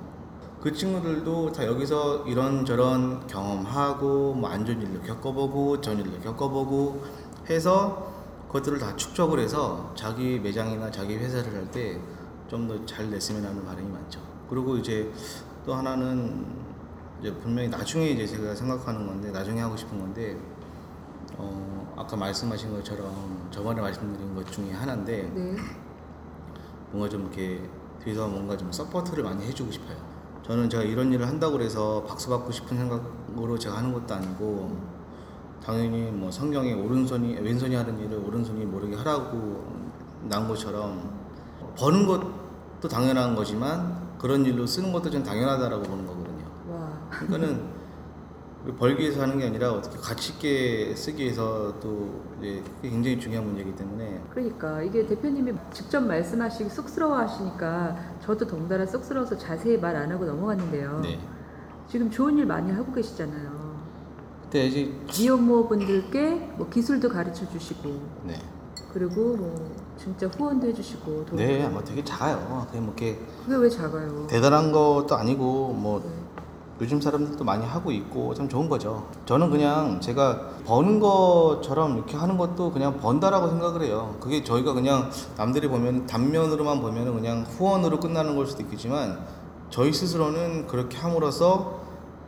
그 0.60 0.70
친구들도 0.70 1.50
다 1.52 1.64
여기서 1.64 2.24
이런저런 2.26 3.26
경험하고 3.26 4.34
뭐 4.34 4.50
안 4.50 4.66
좋은 4.66 4.82
일도 4.82 5.00
겪어보고 5.00 5.80
좋은 5.80 5.98
일도 5.98 6.20
겪어보고 6.20 7.02
해서 7.48 8.15
그것들을 8.56 8.78
다 8.78 8.94
축적을 8.96 9.38
해서 9.38 9.92
자기 9.94 10.38
매장이나 10.40 10.90
자기 10.90 11.16
회사를 11.16 11.52
할 11.54 11.70
때 11.70 12.00
좀 12.48 12.68
더 12.68 12.86
잘 12.86 13.10
냈으면 13.10 13.44
하는 13.44 13.64
바람이 13.64 13.88
많죠. 13.88 14.20
그리고 14.48 14.76
이제 14.76 15.12
또 15.64 15.74
하나는 15.74 16.46
이제 17.20 17.34
분명히 17.34 17.68
나중에 17.68 18.10
이제 18.10 18.24
제가 18.26 18.54
생각하는 18.54 19.04
건데 19.06 19.32
나중에 19.32 19.60
하고 19.60 19.76
싶은 19.76 19.98
건데 19.98 20.38
어 21.36 21.92
아까 21.96 22.16
말씀하신 22.16 22.72
것처럼 22.72 23.48
저번에 23.50 23.80
말씀드린 23.80 24.34
것 24.34 24.50
중에 24.52 24.70
하나인데 24.72 25.22
네. 25.34 25.56
뭔가 26.92 27.08
좀 27.08 27.22
이렇게 27.22 27.60
뒤에서 28.04 28.28
뭔가 28.28 28.56
좀 28.56 28.70
support를 28.70 29.24
많이 29.24 29.44
해주고 29.44 29.72
싶어요. 29.72 29.96
저는 30.44 30.70
제가 30.70 30.84
이런 30.84 31.12
일을 31.12 31.26
한다고 31.26 31.60
해서 31.60 32.04
박수 32.06 32.30
받고 32.30 32.52
싶은 32.52 32.76
생각으로 32.76 33.58
제가 33.58 33.76
하는 33.78 33.92
것도 33.92 34.14
아니고 34.14 34.95
당연히 35.66 36.12
뭐 36.12 36.30
성경에 36.30 36.72
오른손이 36.74 37.38
왼손이 37.40 37.74
하는 37.74 37.98
일을 37.98 38.18
오른손이 38.24 38.64
모르게 38.66 38.94
하라고 38.94 39.64
나온 40.28 40.46
것처럼 40.46 41.10
버는 41.76 42.06
것도 42.06 42.88
당연한 42.88 43.34
거지만 43.34 44.06
그런 44.16 44.44
일로 44.44 44.64
쓰는 44.64 44.92
것도 44.92 45.10
좀 45.10 45.24
당연하다라고 45.24 45.82
보는 45.82 46.06
거거든요. 46.06 46.44
와. 46.70 46.88
그러니까는 47.10 47.76
벌기 48.78 49.02
위해서 49.02 49.22
하는 49.22 49.38
게 49.38 49.46
아니라 49.46 49.72
어떻게 49.72 49.96
가치 49.98 50.34
있게 50.34 50.94
쓰기 50.94 51.24
위해서 51.24 51.74
또 51.80 52.22
이제 52.38 52.62
굉장히 52.82 53.18
중요한 53.18 53.44
문제이기 53.46 53.74
때문에 53.74 54.22
그러니까 54.30 54.82
이게 54.82 55.04
대표님이 55.04 55.52
직접 55.72 56.00
말씀하시기 56.00 56.70
쑥스러워 56.70 57.16
하시니까 57.18 57.96
저도 58.20 58.46
덩달아 58.46 58.86
쑥스러워서 58.86 59.36
자세히 59.36 59.78
말 59.78 59.96
안 59.96 60.12
하고 60.12 60.24
넘어갔는데요. 60.24 61.00
네. 61.02 61.18
지금 61.88 62.08
좋은 62.10 62.38
일 62.38 62.46
많이 62.46 62.70
하고 62.72 62.92
계시잖아요. 62.92 63.65
그때 64.56 64.66
이제 64.68 64.90
미혼모분들께 65.18 66.52
뭐 66.56 66.66
기술도 66.70 67.10
가르쳐 67.10 67.46
주시고 67.50 67.90
네. 68.24 68.40
그리고 68.90 69.36
뭐 69.36 69.76
진짜 69.98 70.26
후원도 70.28 70.66
해주시고 70.68 71.26
돈 71.26 71.36
네, 71.36 71.62
아마 71.62 71.84
되게 71.84 72.02
작아요. 72.02 72.66
그냥 72.70 72.86
뭐 72.86 72.94
이렇게 72.96 73.20
그게 73.44 73.56
왜 73.56 73.68
작아요? 73.68 74.26
대단한 74.26 74.72
것도 74.72 75.14
아니고 75.14 75.74
뭐 75.74 76.00
네. 76.00 76.10
요즘 76.80 77.02
사람들도 77.02 77.44
많이 77.44 77.66
하고 77.66 77.92
있고 77.92 78.32
참 78.32 78.48
좋은 78.48 78.70
거죠. 78.70 79.06
저는 79.26 79.50
그냥 79.50 80.00
제가 80.00 80.48
버는 80.64 81.00
것처럼 81.00 81.96
이렇게 81.96 82.16
하는 82.16 82.38
것도 82.38 82.72
그냥 82.72 82.96
번다라고 82.98 83.48
생각을 83.48 83.82
해요. 83.82 84.16
그게 84.20 84.42
저희가 84.42 84.72
그냥 84.72 85.10
남들이 85.36 85.68
보면 85.68 86.06
단면으로만 86.06 86.80
보면 86.80 87.14
그냥 87.14 87.42
후원으로 87.42 88.00
끝나는 88.00 88.36
걸 88.36 88.46
수도 88.46 88.62
있겠지만 88.62 89.18
저희 89.68 89.92
스스로는 89.92 90.66
그렇게 90.66 90.96
함으로써 90.96 91.80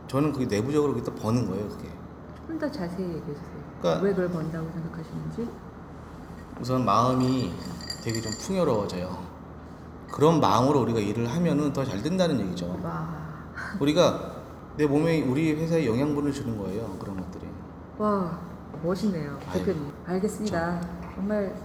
저는 0.07 0.31
그게 0.31 0.45
내부적으로 0.45 0.93
그게 0.93 1.03
또 1.03 1.15
버는 1.15 1.47
거예요. 1.47 1.67
그게 1.69 1.98
좀 2.59 2.69
더 2.69 2.69
자세히 2.71 3.03
얘기해 3.07 3.21
주세요. 3.33 3.63
그러니까- 3.81 4.03
왜 4.03 4.11
그걸 4.11 4.29
번다고 4.29 4.69
생각하시는지? 4.71 5.49
우선 6.59 6.83
마음이 6.83 7.53
되게 8.03 8.19
좀 8.21 8.31
풍요로워져요. 8.33 9.17
그런 10.11 10.39
마음으로 10.41 10.81
우리가 10.81 10.99
일을 10.99 11.27
하면은 11.27 11.71
더 11.71 11.85
잘 11.85 12.01
된다는 12.03 12.39
얘기죠. 12.41 12.77
와, 12.83 13.07
우리가 13.79 14.35
내 14.75 14.85
몸에 14.85 15.21
우리 15.23 15.53
회사에 15.53 15.85
영양분을 15.85 16.31
주는 16.33 16.57
거예요. 16.57 16.97
그런 16.99 17.17
것들이. 17.17 17.45
와 17.97 18.39
멋있네요. 18.83 19.37
대표님. 19.53 19.91
알겠습니다. 20.05 20.81
정말 21.15 21.55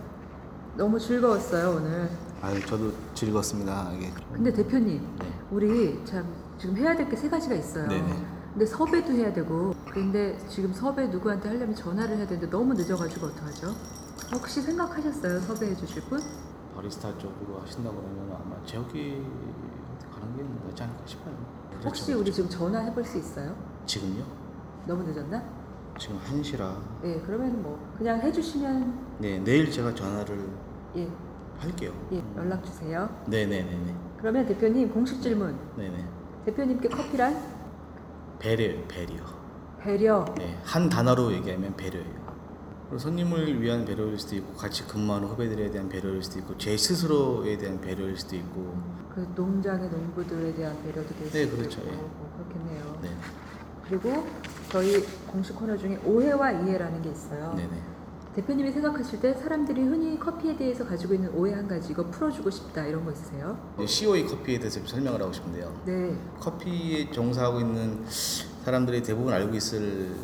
너무 0.76 0.98
즐거웠어요 0.98 1.76
오늘. 1.76 2.08
아유, 2.42 2.64
저도 2.66 2.92
즐겁습니다. 3.14 3.90
이게. 3.94 4.10
근데 4.32 4.52
대표님, 4.52 5.16
네. 5.18 5.32
우리 5.50 6.04
참 6.04 6.24
지금 6.58 6.76
해야 6.76 6.94
될 6.94 7.08
게 7.08 7.16
세 7.16 7.28
가지가 7.28 7.54
있어요. 7.54 7.88
네네. 7.88 8.33
근데 8.54 8.66
섭외도 8.66 9.12
해야 9.12 9.32
되고, 9.32 9.74
근데 9.90 10.38
지금 10.48 10.72
섭외 10.72 11.08
누구한테 11.08 11.48
하려면 11.48 11.74
전화를 11.74 12.16
해야 12.16 12.26
되는데 12.26 12.48
너무 12.48 12.72
늦어가지고 12.74 13.26
어떡하죠? 13.26 13.74
혹시 14.32 14.62
생각하셨어요? 14.62 15.40
섭외해 15.40 15.74
주실 15.74 16.02
분? 16.02 16.20
바리스타 16.76 17.18
쪽으로 17.18 17.60
하신다고 17.60 17.96
그러면 17.96 18.36
아마 18.40 18.56
저기 18.64 19.22
가는 20.12 20.36
게 20.36 20.44
낫지 20.68 20.82
않을까 20.84 21.02
싶어요. 21.04 21.34
혹시 21.84 22.04
그렇죠. 22.06 22.20
우리 22.20 22.32
지금 22.32 22.48
전화 22.48 22.78
해 22.80 22.94
볼 22.94 23.04
수 23.04 23.18
있어요? 23.18 23.56
지금요? 23.86 24.24
너무 24.86 25.02
늦었나? 25.02 25.42
지금 25.98 26.18
1시라. 26.20 26.76
예, 27.04 27.20
그러면 27.26 27.60
뭐 27.62 27.78
그냥 27.98 28.20
해주시면 28.20 29.16
네, 29.18 29.38
내일 29.40 29.70
제가 29.70 29.92
전화를 29.94 30.48
예, 30.96 31.08
할게요. 31.58 31.92
예 32.12 32.22
연락 32.36 32.64
주세요. 32.64 33.08
네, 33.26 33.46
네, 33.46 33.62
네, 33.64 33.70
네. 33.84 33.94
그러면 34.18 34.46
대표님 34.46 34.92
공식 34.92 35.20
질문 35.20 35.56
네, 35.76 35.88
네. 35.90 36.04
대표님께 36.46 36.88
커피란 36.88 37.53
배려, 38.44 38.74
배려. 38.88 39.16
배려. 39.80 40.24
네, 40.36 40.58
한 40.64 40.90
단어로 40.90 41.32
얘기하면 41.32 41.74
배려예요. 41.76 42.84
그리고 42.84 42.98
손님을 42.98 43.58
위한 43.62 43.86
배려일 43.86 44.18
수도 44.18 44.36
있고 44.36 44.52
같이 44.52 44.86
근무하는 44.86 45.28
후배들에 45.28 45.70
대한 45.70 45.88
배려일 45.88 46.22
수도 46.22 46.40
있고 46.40 46.58
제 46.58 46.76
스스로에 46.76 47.56
대한 47.56 47.80
배려일 47.80 48.18
수도 48.18 48.36
있고 48.36 48.76
그 49.14 49.26
농장의 49.34 49.88
농부들에 49.88 50.54
대한 50.56 50.76
배려도 50.82 51.08
될 51.14 51.30
네, 51.30 51.44
수도 51.46 51.56
그렇죠. 51.56 51.80
있고 51.80 51.90
예. 51.90 51.96
뭐 51.96 52.32
그렇겠네요. 52.36 52.98
네, 53.00 53.16
그리고 53.88 54.26
저희 54.68 55.00
공식 55.26 55.56
코너 55.56 55.74
중에 55.78 55.98
오해와 56.04 56.52
이해라는 56.52 57.00
게 57.00 57.12
있어요. 57.12 57.54
네네. 57.56 57.93
대표님이 58.34 58.72
생각하실 58.72 59.20
때 59.20 59.32
사람들이 59.32 59.80
흔히 59.82 60.18
커피에 60.18 60.56
대해서 60.56 60.84
가지고 60.84 61.14
있는 61.14 61.32
오해 61.34 61.54
한 61.54 61.68
가지 61.68 61.92
이거 61.92 62.04
풀어주고 62.10 62.50
싶다 62.50 62.84
이런 62.84 63.04
거 63.04 63.12
있으세요? 63.12 63.56
COE 63.86 64.26
커피에 64.26 64.58
대해서 64.58 64.80
좀 64.80 64.86
설명을 64.88 65.22
하고 65.22 65.32
싶은데요. 65.32 65.82
네. 65.84 66.16
커피에 66.40 67.10
종사하고 67.12 67.60
있는 67.60 68.04
사람들이 68.08 69.02
대부분 69.04 69.32
알고 69.32 69.54
있을 69.54 70.16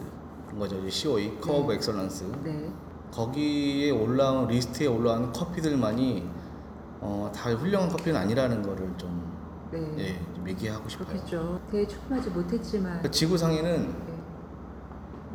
거죠. 0.59 0.89
COE, 0.89 1.39
Cup 1.41 1.59
of 1.61 1.73
Excellence. 1.75 2.25
네. 2.43 2.73
거기에 3.13 3.91
올라온 3.91 4.49
리스트에 4.49 4.89
올라온 4.89 5.33
커피들만이 5.33 6.29
어, 7.01 7.31
다 7.35 7.51
훌륭한 7.53 7.89
커피는 7.89 8.21
아니라는 8.21 8.63
거를 8.63 8.93
좀, 8.97 9.33
네. 9.71 9.95
예, 9.99 10.35
좀 10.35 10.49
얘기하고 10.49 10.89
싶어요. 10.89 11.07
그렇겠죠. 11.07 11.61
되게 11.71 11.87
출품하지 11.87 12.31
못했지만 12.31 12.85
그러니까 12.85 13.11
지구상에는 13.13 13.89
네. 13.89 14.15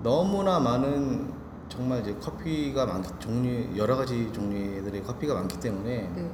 너무나 0.04 0.60
많은 0.60 1.35
정말 1.70 2.02
이제 2.02 2.14
커피가 2.22 2.86
많기 2.86 3.10
종류 3.20 3.78
여러 3.78 3.96
가지 3.98 4.32
종류들의 4.32 5.04
커피가 5.04 5.34
많기 5.34 5.60
때문에 5.60 6.10
네. 6.16 6.32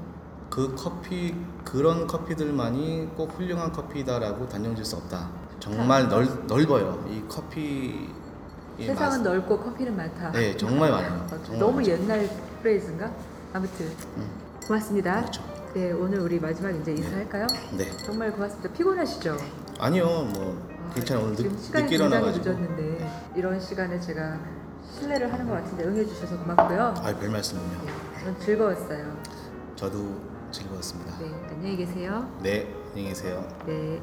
그 0.49 0.75
커피 0.75 1.33
그런 1.63 2.05
커피들만이 2.05 3.09
꼭 3.15 3.31
훌륭한 3.37 3.71
커피다라고 3.71 4.47
단정질 4.49 4.83
수 4.83 4.97
없다. 4.97 5.29
정말 5.59 6.09
넓, 6.09 6.45
넓어요. 6.47 7.05
이 7.09 7.23
커피 7.29 8.09
세상은 8.77 9.23
넓고 9.23 9.59
커피는 9.59 9.95
많다. 9.95 10.31
네, 10.31 10.57
정말 10.57 10.91
많아요. 10.91 11.27
어, 11.31 11.37
정말 11.43 11.59
너무 11.59 11.75
많죠. 11.77 11.91
옛날 11.91 12.29
프레이즈인가? 12.61 13.11
아무튼 13.53 13.85
음, 14.17 14.29
고맙습니다. 14.65 15.21
그렇죠. 15.21 15.43
네, 15.73 15.91
오늘 15.93 16.19
우리 16.19 16.39
마지막 16.39 16.71
이제 16.71 16.91
인사할까요? 16.91 17.47
네. 17.77 17.85
정말 18.03 18.31
고맙습니다. 18.33 18.73
피곤하시죠? 18.73 19.37
아니요, 19.79 20.05
뭐 20.05 20.67
아, 20.89 20.93
괜찮아요. 20.93 21.25
오늘 21.27 21.35
늦, 21.37 21.63
시간이 21.63 21.83
늦게 21.85 21.95
일어나가지고. 21.95 22.45
늦었는데 22.45 23.11
이런 23.35 23.59
시간에 23.59 23.99
제가 23.99 24.37
실례를 24.99 25.31
하는 25.31 25.47
것 25.47 25.53
같은데 25.55 25.83
응해주셔서 25.85 26.37
고맙고요. 26.39 26.93
아, 26.97 27.15
별 27.19 27.29
말씀은요. 27.29 27.77
전 28.23 28.39
즐거웠어요. 28.39 29.17
저도 29.75 30.19
즐거웠습니다. 30.51 31.17
네, 31.19 31.31
안녕히 31.49 31.77
계세요. 31.77 32.29
네, 32.41 32.67
안녕히 32.89 33.09
계세요. 33.09 33.47
네. 33.65 34.01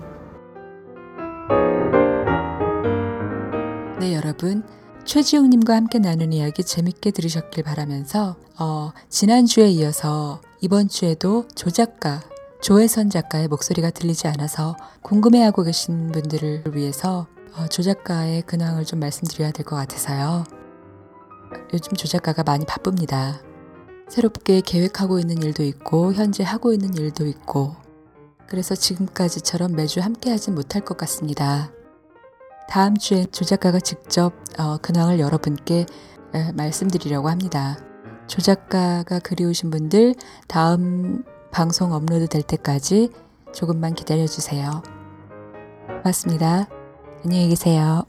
네, 4.01 4.15
여러분. 4.15 4.63
최지웅님과 5.05 5.75
함께 5.75 5.99
나눈 5.99 6.33
이야기 6.35 6.63
재밌게 6.63 7.13
들으셨길 7.13 7.65
바라면서, 7.65 8.37
어, 8.59 8.91
지난주에 9.09 9.69
이어서 9.69 10.43
이번 10.61 10.89
주에도 10.89 11.47
조 11.55 11.71
작가, 11.71 12.21
조혜선 12.61 13.09
작가의 13.09 13.49
목소리가 13.49 13.89
들리지 13.91 14.29
않아서 14.29 14.77
궁금해하고 15.03 15.63
계신 15.63 16.13
분들을 16.13 16.65
위해서 16.73 17.27
어, 17.57 17.67
조 17.69 17.83
작가의 17.83 18.43
근황을 18.43 18.85
좀 18.85 19.01
말씀드려야 19.01 19.51
될 19.53 19.65
것 19.65 19.77
같아서요. 19.77 20.45
요즘 21.73 21.95
조 21.95 22.09
작가가 22.09 22.43
많이 22.43 22.65
바쁩니다. 22.65 23.41
새롭게 24.09 24.61
계획하고 24.61 25.19
있는 25.19 25.43
일도 25.43 25.63
있고, 25.65 26.15
현재 26.15 26.43
하고 26.45 26.73
있는 26.73 26.95
일도 26.95 27.27
있고, 27.27 27.77
그래서 28.49 28.75
지금까지처럼 28.75 29.73
매주 29.73 30.01
함께 30.01 30.31
하진 30.31 30.55
못할 30.55 30.83
것 30.83 30.97
같습니다. 30.97 31.71
다음 32.69 32.97
주에 32.97 33.27
조 33.27 33.45
작가가 33.45 33.79
직접 33.81 34.33
어, 34.59 34.79
근황을 34.79 35.21
여러분께 35.21 35.87
에, 36.35 36.53
말씀드리려고 36.53 37.29
합니다. 37.29 37.79
조 38.27 38.43
작가가 38.43 39.19
그리우신 39.19 39.71
분들 39.71 40.15
다음 40.49 41.25
방송 41.51 41.93
업로드 41.93 42.27
될 42.27 42.43
때까지 42.43 43.11
조금만 43.53 43.95
기다려 43.95 44.27
주세요. 44.27 44.83
고맙습니다. 45.87 46.69
안녕히 47.25 47.49
계세요. 47.49 48.05